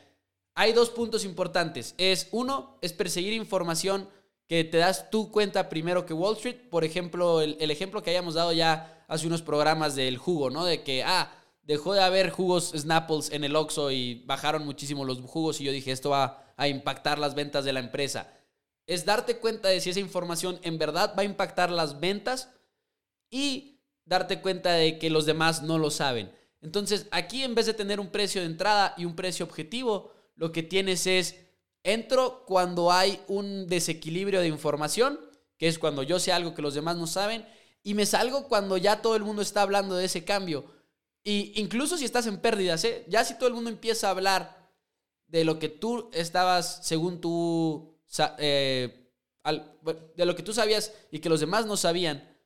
[0.54, 1.94] Hay dos puntos importantes.
[1.96, 4.08] Es uno, es perseguir información
[4.46, 6.56] que te das tu cuenta primero que Wall Street.
[6.70, 10.64] Por ejemplo, el, el, ejemplo que hayamos dado ya hace unos programas del jugo, ¿no?
[10.64, 11.32] De que, ah,
[11.62, 15.72] dejó de haber jugos Snapples en el Oxxo y bajaron muchísimo los jugos y yo
[15.72, 18.28] dije, esto va a impactar las ventas de la empresa
[18.86, 22.50] es darte cuenta de si esa información en verdad va a impactar las ventas
[23.30, 26.32] y darte cuenta de que los demás no lo saben.
[26.60, 30.52] Entonces, aquí en vez de tener un precio de entrada y un precio objetivo, lo
[30.52, 31.36] que tienes es,
[31.82, 35.18] entro cuando hay un desequilibrio de información,
[35.56, 37.46] que es cuando yo sé algo que los demás no saben,
[37.82, 40.64] y me salgo cuando ya todo el mundo está hablando de ese cambio.
[41.22, 43.04] Y incluso si estás en pérdidas, ¿eh?
[43.08, 44.59] ya si todo el mundo empieza a hablar
[45.30, 47.96] de lo que tú estabas, según tu
[48.38, 49.00] eh,
[50.16, 52.36] de lo que tú sabías y que los demás no sabían,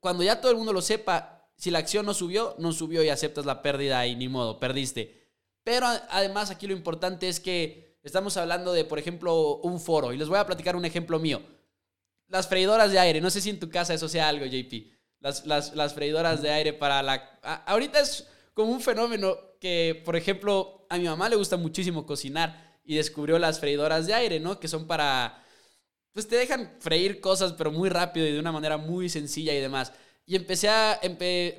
[0.00, 3.08] cuando ya todo el mundo lo sepa, si la acción no subió, no subió y
[3.08, 5.26] aceptas la pérdida y ni modo, perdiste.
[5.64, 10.12] Pero además aquí lo importante es que estamos hablando de, por ejemplo, un foro.
[10.12, 11.42] Y les voy a platicar un ejemplo mío.
[12.28, 13.20] Las freidoras de aire.
[13.20, 14.92] No sé si en tu casa eso sea algo, JP.
[15.20, 17.16] Las, las, las freidoras de aire para la...
[17.66, 22.78] ahorita es como un fenómeno que, por ejemplo, a mi mamá le gusta muchísimo cocinar
[22.84, 24.60] y descubrió las freidoras de aire, ¿no?
[24.60, 25.42] Que son para,
[26.12, 29.60] pues te dejan freír cosas, pero muy rápido y de una manera muy sencilla y
[29.60, 29.92] demás.
[30.24, 31.00] Y empecé a,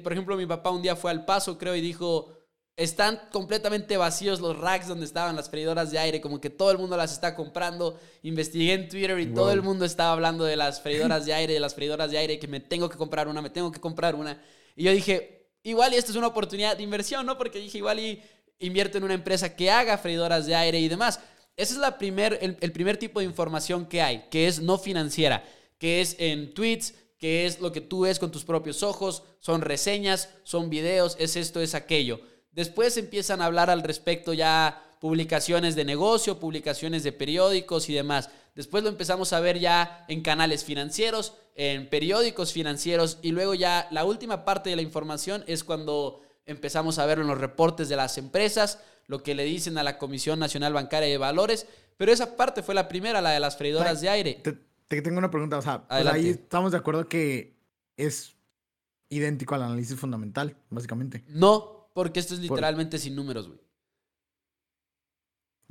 [0.03, 2.37] por ejemplo, mi papá un día fue al paso, creo, y dijo,
[2.77, 6.77] están completamente vacíos los racks donde estaban las freidoras de aire, como que todo el
[6.77, 7.99] mundo las está comprando.
[8.21, 11.59] Investigué en Twitter y todo el mundo estaba hablando de las freidoras de aire, de
[11.59, 14.41] las freidoras de aire, que me tengo que comprar una, me tengo que comprar una.
[14.75, 17.37] Y yo dije, igual y esto es una oportunidad de inversión, ¿no?
[17.37, 18.21] Porque dije, igual y
[18.59, 21.19] invierto en una empresa que haga freidoras de aire y demás.
[21.55, 25.43] Ese es la primer, el, primer tipo de información que hay, que es no financiera,
[25.79, 29.61] que es en tweets, que es lo que tú ves con tus propios ojos, son
[29.61, 32.21] reseñas, son videos, es esto, es aquello.
[32.51, 38.29] Después empiezan a hablar al respecto ya publicaciones de negocio, publicaciones de periódicos y demás.
[38.55, 43.87] Después lo empezamos a ver ya en canales financieros, en periódicos financieros y luego ya
[43.91, 47.95] la última parte de la información es cuando empezamos a verlo en los reportes de
[47.95, 51.67] las empresas, lo que le dicen a la Comisión Nacional Bancaria de Valores,
[51.97, 54.41] pero esa parte fue la primera, la de las freidoras de aire.
[54.87, 57.57] Te, tengo una pregunta, o sea, pues ahí estamos de acuerdo que
[57.97, 58.35] es
[59.09, 61.23] idéntico al análisis fundamental, básicamente.
[61.27, 63.59] No, porque esto es literalmente sin números, güey.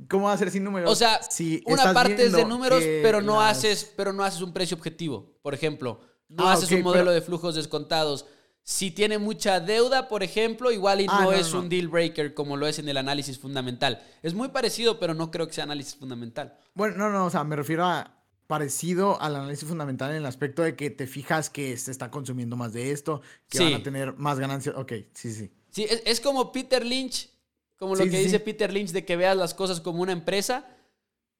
[0.07, 0.91] ¿Cómo va a ser sin números?
[0.91, 4.53] O sea, si una parte es de números, pero no haces, pero no haces un
[4.53, 5.39] precio objetivo.
[5.41, 5.99] Por ejemplo,
[6.29, 8.25] no ah, haces un modelo de flujos descontados.
[8.69, 12.57] Si tiene mucha deuda, por ejemplo, igual y ah, no, es un deal breaker como
[12.57, 14.03] lo es en el análisis fundamental.
[14.21, 16.59] Es muy parecido, pero no creo que sea análisis fundamental.
[16.73, 18.13] Bueno, no, no, o sea, me refiero a
[18.45, 22.57] parecido al análisis fundamental en el aspecto de que te fijas que se está consumiendo
[22.57, 24.75] más de esto, que van a tener más ganancias.
[24.75, 25.49] Ok, sí, sí.
[25.69, 27.29] Sí, es como Peter Lynch
[27.77, 30.65] como lo que dice Peter Lynch de que veas las cosas como una empresa,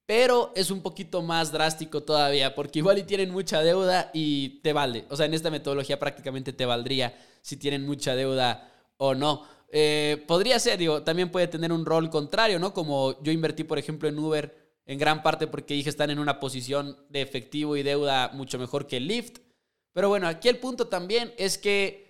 [0.07, 4.71] pero es un poquito más drástico todavía, porque igual y tienen mucha deuda y te
[4.71, 5.05] vale.
[5.09, 9.43] O sea, en esta metodología prácticamente te valdría si tienen mucha deuda o no.
[9.69, 12.73] Eh, podría ser, digo, también puede tener un rol contrario, ¿no?
[12.73, 16.39] Como yo invertí, por ejemplo, en Uber en gran parte porque dije están en una
[16.39, 19.39] posición de efectivo y deuda mucho mejor que Lyft.
[19.91, 22.06] Pero bueno, aquí el punto también es que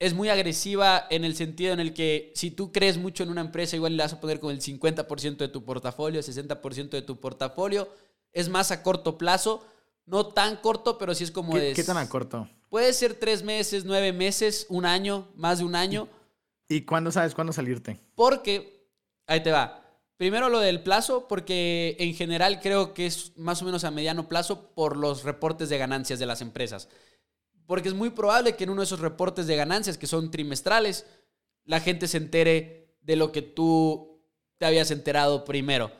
[0.00, 3.42] es muy agresiva en el sentido en el que si tú crees mucho en una
[3.42, 7.20] empresa, igual le vas a poner con el 50% de tu portafolio, 60% de tu
[7.20, 7.86] portafolio.
[8.32, 9.62] Es más a corto plazo,
[10.06, 12.48] no tan corto, pero sí es como ¿Qué, ¿Qué tan a corto?
[12.70, 16.08] Puede ser tres meses, nueve meses, un año, más de un año.
[16.66, 18.00] ¿Y cuándo sabes cuándo salirte?
[18.14, 18.88] Porque,
[19.26, 19.82] ahí te va.
[20.16, 24.28] Primero lo del plazo, porque en general creo que es más o menos a mediano
[24.28, 26.88] plazo por los reportes de ganancias de las empresas
[27.70, 31.06] porque es muy probable que en uno de esos reportes de ganancias que son trimestrales,
[31.64, 34.24] la gente se entere de lo que tú
[34.58, 35.92] te habías enterado primero.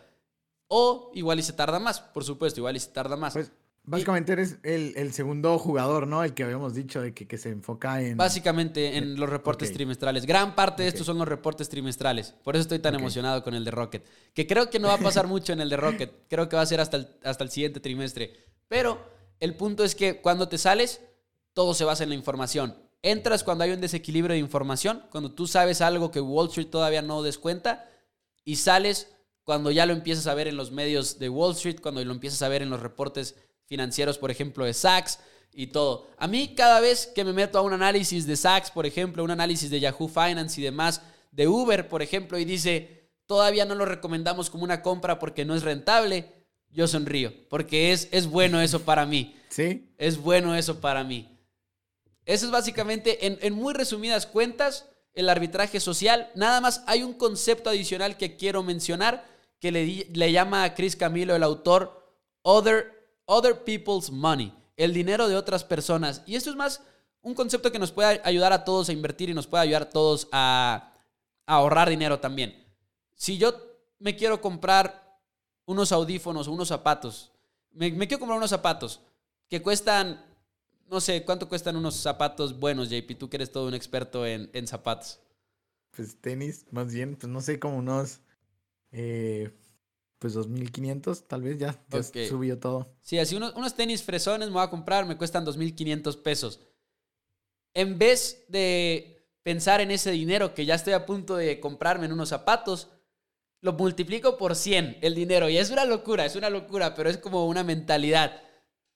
[0.67, 3.35] O igual y se tarda más, por supuesto, igual y se tarda más.
[3.35, 3.53] Pues,
[3.85, 6.25] básicamente eres el, segundo jugador, ¿no?
[6.25, 8.17] El que habíamos dicho de que, se enfoca en...
[8.17, 10.27] Básicamente en los reportes trimestrales.
[10.27, 12.35] Gran parte de estos son los reportes trimestrales.
[12.43, 14.05] Por eso estoy tan emocionado con el de Rocket.
[14.35, 16.27] Que creo que no va a pasar mucho en el de Rocket.
[16.29, 18.33] Creo que va a ser hasta hasta el siguiente trimestre.
[18.67, 19.01] Pero
[19.39, 21.01] el punto es que cuando te sales
[21.53, 22.77] todo se basa en la información.
[23.03, 27.03] Entras cuando hay un desequilibrio de información, cuando tú sabes algo que Wall Street todavía
[27.03, 27.89] no descuenta,
[28.45, 29.09] y sales
[29.45, 32.43] cuando ya lo empiezas a ver en los medios de Wall Street, cuando lo empiezas
[32.43, 33.37] a ver en los reportes
[33.67, 35.19] financieros, por ejemplo, de Sachs
[35.53, 36.09] y todo.
[36.19, 39.31] A mí cada vez que me meto a un análisis de Sachs, por ejemplo, un
[39.31, 43.87] análisis de Yahoo Finance y demás, de Uber, por ejemplo, y dice, todavía no lo
[43.87, 46.33] recomendamos como una compra porque no es rentable,
[46.69, 49.37] yo sonrío, porque es, es bueno eso para mí.
[49.49, 49.93] Sí.
[49.99, 51.40] Es bueno eso para mí.
[52.31, 56.31] Eso es básicamente, en, muy resumidas cuentas, el arbitraje social.
[56.37, 59.27] Nada más hay un concepto adicional que quiero mencionar
[59.59, 65.35] que le, llama a Chris Camilo, el autor, other, other People's Money, el dinero de
[65.35, 66.23] otras personas.
[66.25, 66.85] Y esto es más
[67.21, 69.91] un concepto que nos puede ayudar a todos a invertir y nos puede ayudar a
[69.91, 70.93] todos a,
[71.47, 72.65] ahorrar dinero también.
[73.17, 73.57] Si yo
[73.99, 75.19] me quiero comprar
[75.67, 77.33] unos audífonos o unos zapatos,
[77.73, 79.01] me quiero comprar unos zapatos
[79.49, 80.30] que cuestan
[80.91, 83.17] no sé, ¿cuánto cuestan unos zapatos buenos, JP?
[83.17, 85.21] Tú que eres todo un experto en, zapatos.
[85.93, 88.21] Pues tenis, más bien, pues no sé, como unos,
[88.91, 89.51] eh,
[90.19, 91.81] pues 2.500, tal vez ya,
[92.29, 92.89] subió todo.
[93.03, 96.61] Sí, así unos, unos tenis fresones me voy a comprar, me cuestan 2.500 pesos.
[97.73, 102.13] En vez de pensar en ese dinero que ya estoy a punto de comprarme en
[102.13, 102.89] unos zapatos,
[103.61, 105.49] lo multiplico por 100 el dinero.
[105.49, 108.43] Y es una locura, es una locura, pero es como una mentalidad.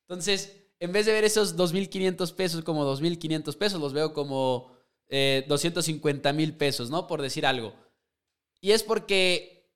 [0.08, 4.70] Entonces, en vez de ver esos 2.500 pesos como 2.500 pesos, los veo como
[5.08, 7.06] eh, 250 mil pesos, ¿no?
[7.06, 7.72] Por decir algo.
[8.60, 9.66] Y es porque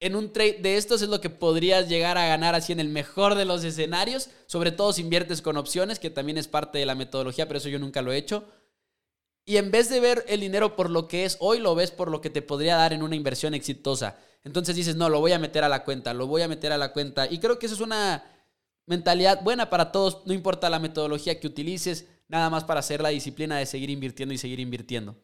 [0.00, 2.88] en un trade de estos es lo que podrías llegar a ganar así en el
[2.88, 6.86] mejor de los escenarios, sobre todo si inviertes con opciones, que también es parte de
[6.86, 8.44] la metodología, pero eso yo nunca lo he hecho.
[9.44, 12.10] Y en vez de ver el dinero por lo que es hoy, lo ves por
[12.10, 14.16] lo que te podría dar en una inversión exitosa.
[14.44, 16.78] Entonces dices, no, lo voy a meter a la cuenta, lo voy a meter a
[16.78, 17.30] la cuenta.
[17.30, 18.24] Y creo que eso es una
[18.86, 23.10] mentalidad buena para todos, no importa la metodología que utilices, nada más para hacer la
[23.10, 25.16] disciplina de seguir invirtiendo y seguir invirtiendo.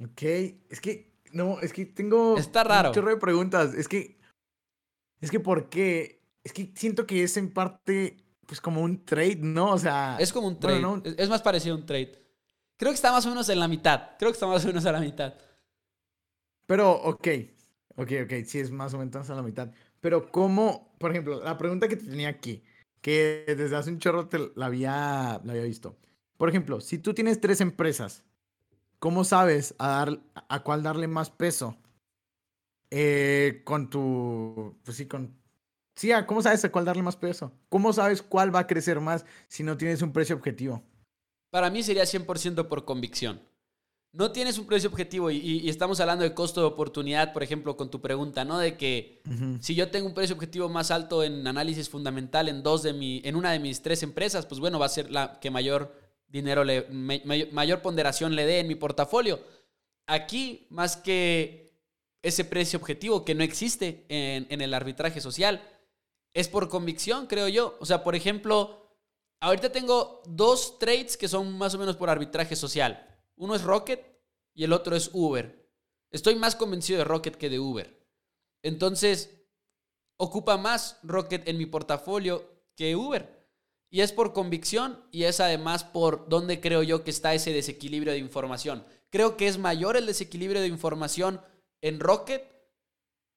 [0.00, 2.36] Ok, es que, no, es que tengo...
[2.38, 2.90] Está raro.
[2.90, 4.20] Un chorro de preguntas, es que,
[5.20, 6.22] es que, ¿por qué?
[6.44, 8.16] Es que siento que es en parte,
[8.46, 9.72] pues como un trade, ¿no?
[9.72, 10.16] O sea...
[10.20, 12.12] Es como un trade, es más parecido a un trade.
[12.76, 14.86] Creo que está más o menos en la mitad, creo que está más o menos
[14.86, 15.34] a la mitad.
[16.66, 17.28] Pero, ok,
[17.96, 19.72] ok, ok, sí es más o menos a la mitad.
[20.00, 22.62] Pero cómo, por ejemplo, la pregunta que te tenía aquí,
[23.00, 25.96] que desde hace un chorro te la había, había visto.
[26.36, 28.24] Por ejemplo, si tú tienes tres empresas,
[28.98, 31.76] ¿cómo sabes a, dar, a cuál darle más peso?
[32.90, 35.36] eh, con tu, pues sí, con...
[35.96, 37.52] Sí, ah, ¿cómo sabes a cuál darle más peso?
[37.68, 40.82] ¿Cómo sabes cuál va a crecer más si no tienes un precio objetivo?
[41.50, 43.40] Para mí sería 100% por convicción.
[44.12, 47.90] No tienes un precio objetivo y, estamos hablando de costo de oportunidad, por ejemplo, con
[47.90, 48.58] tu pregunta, ¿no?
[48.58, 49.20] De que
[49.60, 53.20] si yo tengo un precio objetivo más alto en análisis fundamental en dos de mi,
[53.24, 55.94] en una de mis tres empresas, pues bueno, va a ser la que mayor
[56.26, 59.40] dinero le, mayor ponderación le dé en mi portafolio.
[60.06, 61.76] Aquí, más que
[62.22, 65.62] ese precio objetivo que no existe en, en el arbitraje social,
[66.32, 67.76] es por convicción, creo yo.
[67.78, 68.88] O sea, por ejemplo,
[69.40, 73.04] ahorita tengo dos trades que son más o menos por arbitraje social.
[73.38, 74.04] Uno es Rocket
[74.54, 75.66] y el otro es Uber.
[76.10, 77.98] Estoy más convencido de Rocket que de Uber.
[78.62, 79.30] Entonces,
[80.16, 83.38] ocupa más Rocket en mi portafolio que Uber.
[83.90, 88.12] Y es por convicción y es además por dónde creo yo que está ese desequilibrio
[88.12, 88.84] de información.
[89.10, 91.40] Creo que es mayor el desequilibrio de información
[91.80, 92.44] en Rocket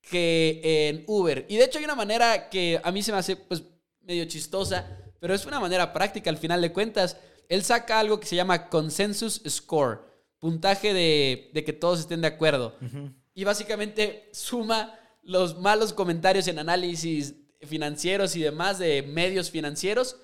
[0.01, 1.45] que en Uber.
[1.47, 3.63] Y de hecho hay una manera que a mí se me hace pues
[4.01, 7.17] medio chistosa, pero es una manera práctica al final de cuentas.
[7.51, 9.99] Él saca algo que se llama Consensus Score,
[10.39, 12.77] puntaje de, que todos estén de acuerdo.
[13.33, 20.15] Y básicamente suma los malos comentarios en análisis financieros y demás de medios financieros.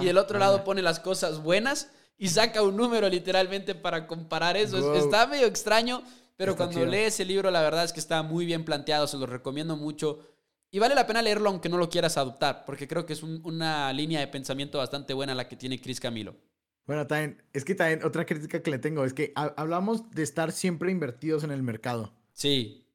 [0.00, 4.56] y del otro lado pone las cosas buenas y saca un número literalmente para comparar
[4.56, 4.94] eso.
[4.94, 6.04] Está medio extraño,
[6.36, 9.26] pero cuando lees el libro la verdad es que está muy bien planteado, se lo
[9.26, 10.20] recomiendo mucho.
[10.70, 13.92] Y vale la pena leerlo aunque no lo quieras adoptar, porque creo que es una
[13.92, 16.36] línea de pensamiento bastante buena la que tiene Chris Camilo.
[16.86, 20.52] Bueno, también, es que también otra crítica que le tengo es que hablamos de estar
[20.52, 22.14] siempre invertidos en el mercado.
[22.32, 22.86] Sí.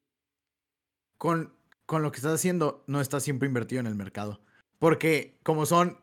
[1.17, 1.53] Con,
[1.85, 4.41] con lo que estás haciendo, no estás siempre invertido en el mercado.
[4.79, 5.99] Porque como son,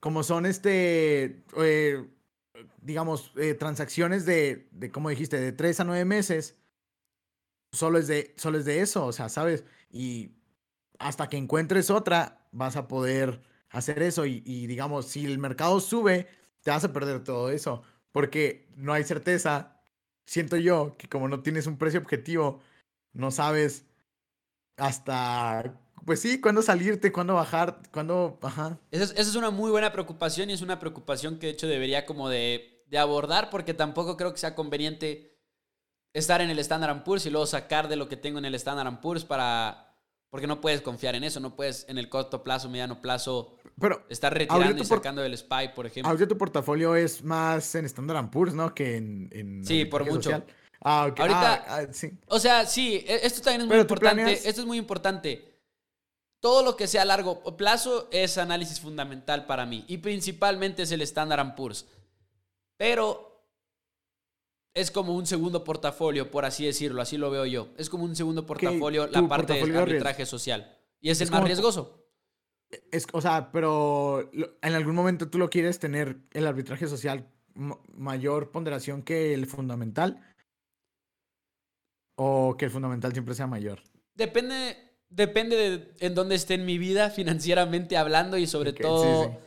[0.00, 2.08] como son este, eh,
[2.82, 6.56] digamos, eh, transacciones de, de, como dijiste, de tres a nueve meses,
[7.72, 9.64] solo es, de, solo es de eso, o sea, ¿sabes?
[9.90, 10.36] Y
[10.98, 14.24] hasta que encuentres otra, vas a poder hacer eso.
[14.24, 16.28] Y, y, digamos, si el mercado sube,
[16.62, 17.82] te vas a perder todo eso.
[18.12, 19.80] Porque no hay certeza.
[20.26, 22.60] Siento yo que como no tienes un precio objetivo,
[23.12, 23.84] no sabes
[24.76, 25.74] hasta
[26.08, 28.38] pues sí, cuándo salirte, cuándo bajar, cuándo...
[28.40, 28.78] Ajá.
[28.90, 32.30] Esa es, una muy buena preocupación y es una preocupación que de hecho debería como
[32.30, 35.36] de, de abordar porque tampoco creo que sea conveniente
[36.14, 39.00] estar en el Standard Poor's y luego sacar de lo que tengo en el Standard
[39.00, 39.87] Poor's para...
[40.30, 44.04] Porque no puedes confiar en eso, no puedes en el corto plazo, mediano plazo, Pero
[44.10, 46.10] estar retirando y sacando del SPY, por ejemplo.
[46.10, 48.74] Ahorita tu portafolio es más en Standard Poor's, ¿no?
[48.74, 49.62] Que en...
[49.64, 50.42] sí, por mucho.
[50.80, 51.20] Ah, ok.
[51.20, 52.12] Ahorita, ah, ah, sí.
[52.26, 54.32] O sea, sí, e, esto también es muy importante.
[54.32, 55.58] Esto es muy importante
[56.40, 60.92] todo lo que sea a largo plazo es análisis fundamental para mí y principalmente es
[60.92, 61.86] el Standard Poor's.
[62.76, 63.27] Pero
[64.78, 67.68] es como un segundo portafolio, por así decirlo, así lo veo yo.
[67.76, 70.76] Es como un segundo portafolio la parte de arbitraje social.
[71.00, 72.06] Y es, el más riesgoso.
[72.92, 78.52] Es, o sea, pero en algún momento tú lo quieres tener el arbitraje social mayor
[78.52, 80.22] ponderación que el fundamental.
[82.14, 83.80] O que el fundamental siempre sea mayor.
[84.14, 84.76] Depende,
[85.08, 89.38] depende de en dónde esté en mi vida financieramente hablando y sobre todo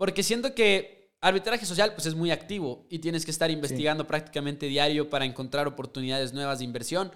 [0.00, 4.66] porque siento que arbitraje social pues es muy activo y tienes que estar investigando prácticamente
[4.66, 7.12] diario para encontrar oportunidades nuevas de inversión.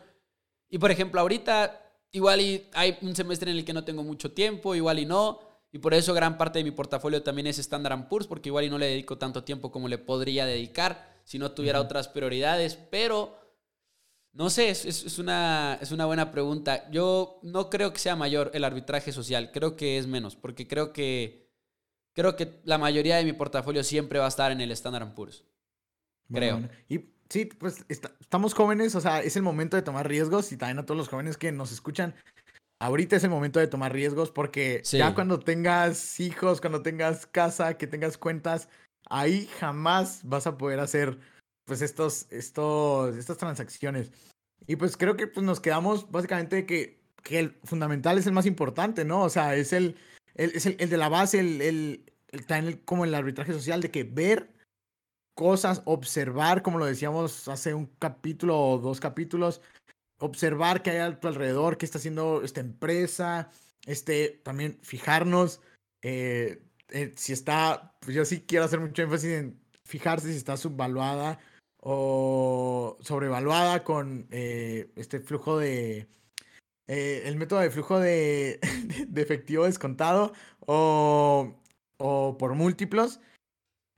[0.68, 1.80] Y por ejemplo, ahorita
[2.12, 5.40] igual y hay un semestre en el que no tengo mucho tiempo, igual y no,
[5.72, 8.70] y por eso gran parte de mi portafolio también es Standard Poor's porque igual y
[8.70, 13.36] no le dedico tanto tiempo como le podría dedicar si no tuviera otras prioridades, pero
[14.34, 16.90] no sé, es, una, es una buena pregunta.
[16.90, 20.92] Yo no creo que sea mayor el arbitraje social, creo que es menos, porque creo
[20.92, 21.43] que,
[22.14, 25.44] creo que la mayoría de mi portafolio siempre va a estar en el Standard Poor's.
[26.32, 26.68] Creo.
[26.88, 30.78] Y sí, pues estamos jóvenes, o sea, es el momento de tomar riesgos y también
[30.78, 32.14] a todos los jóvenes que nos escuchan.
[32.80, 37.76] Ahorita es el momento de tomar riesgos porque ya cuando tengas hijos, cuando tengas casa,
[37.76, 38.68] que tengas cuentas,
[39.08, 41.18] ahí jamás vas a poder hacer
[41.64, 44.10] pues estos, estos, estas transacciones.
[44.66, 48.46] Y pues creo que pues, nos quedamos básicamente que, que el fundamental es el más
[48.46, 49.22] importante, ¿no?
[49.22, 49.96] O sea, es el,
[50.34, 54.04] es el, el, de la base, el, el, el, como el arbitraje social, de que
[54.04, 54.52] ver
[55.34, 59.60] cosas, observar, como lo decíamos hace un capítulo o dos capítulos,
[60.18, 63.50] observar qué hay a tu alrededor, qué está haciendo esta empresa,
[63.86, 65.60] este, también fijarnos
[66.02, 70.56] eh, eh, si está, pues yo sí quiero hacer mucho énfasis en fijarse si está
[70.56, 71.38] subvaluada
[71.78, 76.08] o sobrevaluada con eh, este flujo de...
[76.86, 78.60] Eh, el método de flujo de,
[79.08, 81.54] de efectivo descontado o,
[81.98, 83.20] o, por múltiplos.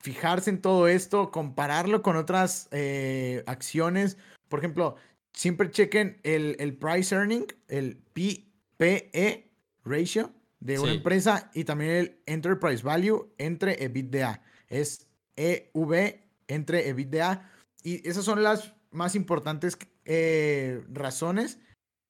[0.00, 4.16] Fijarse en todo esto, compararlo con otras eh, acciones.
[4.48, 4.96] Por ejemplo,
[5.32, 9.50] siempre chequen el, el price earning, el PE
[9.84, 14.42] ratio de una empresa y también el enterprise value entre EBITDA.
[14.68, 15.06] Es
[15.36, 17.50] EV entre EBITDA.
[17.82, 21.60] Y esas son las más importantes eh, razones,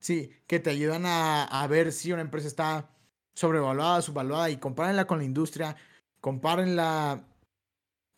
[0.06, 2.90] sí, que te ayudan a, ver si una empresa está
[3.34, 5.76] sobrevaluada, subvaluada y compárenla con la industria,
[6.20, 7.26] compárenla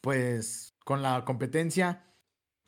[0.02, 2.04] pues con la competencia.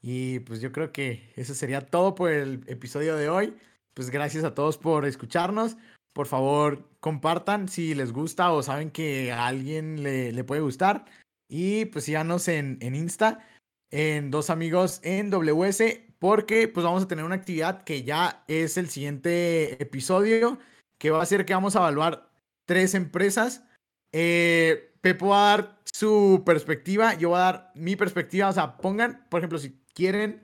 [0.03, 3.57] Y pues yo creo que eso sería todo por el episodio de hoy.
[3.93, 5.77] Pues gracias a todos por escucharnos.
[6.15, 11.05] Por favor, compartan si les gusta o saben que a alguien le, le puede gustar.
[11.47, 13.47] Y pues síganos en, en Insta,
[13.91, 18.77] en Dos Amigos en WS, porque pues vamos a tener una actividad que ya es
[18.77, 20.59] el siguiente episodio,
[20.99, 22.31] que va a ser que vamos a evaluar
[22.67, 23.65] tres empresas.
[24.13, 28.51] Eh, Pepo va a dar su perspectiva, yo voy a dar mi perspectiva.
[28.51, 30.43] O sea, pongan, por ejemplo, si quieren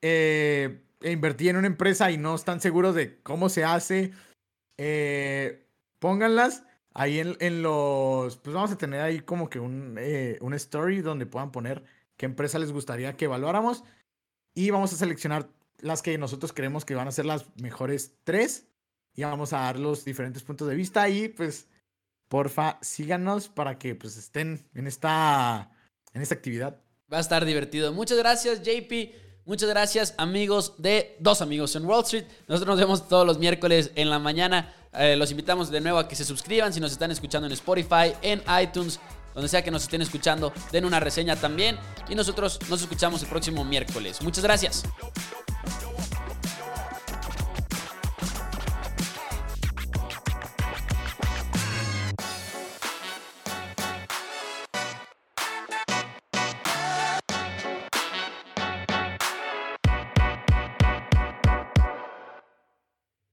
[0.00, 4.12] eh, invertir en una empresa y no están seguros de cómo se hace,
[4.78, 5.66] eh,
[5.98, 11.02] pónganlas ahí en, los, pues vamos a tener ahí como que un, eh, un story
[11.02, 11.84] donde puedan poner
[12.16, 13.84] qué empresa les gustaría que evaluáramos
[14.54, 15.48] y vamos a seleccionar
[15.80, 18.66] las que nosotros creemos que van a ser las mejores tres
[19.14, 21.68] y vamos a dar los diferentes puntos de vista y pues
[22.28, 25.70] porfa síganos para que pues estén en esta
[26.12, 26.80] en esta actividad.
[27.12, 27.92] Va a estar divertido.
[27.92, 29.24] Muchas gracias JP.
[29.46, 32.24] Muchas gracias amigos de Dos Amigos en Wall Street.
[32.48, 34.72] Nosotros nos vemos todos los miércoles en la mañana.
[34.94, 38.14] Eh, los invitamos de nuevo a que se suscriban si nos están escuchando en Spotify,
[38.22, 38.98] en iTunes,
[39.34, 40.52] donde sea que nos estén escuchando.
[40.72, 41.78] Den una reseña también.
[42.08, 44.22] Y nosotros nos escuchamos el próximo miércoles.
[44.22, 44.84] Muchas gracias.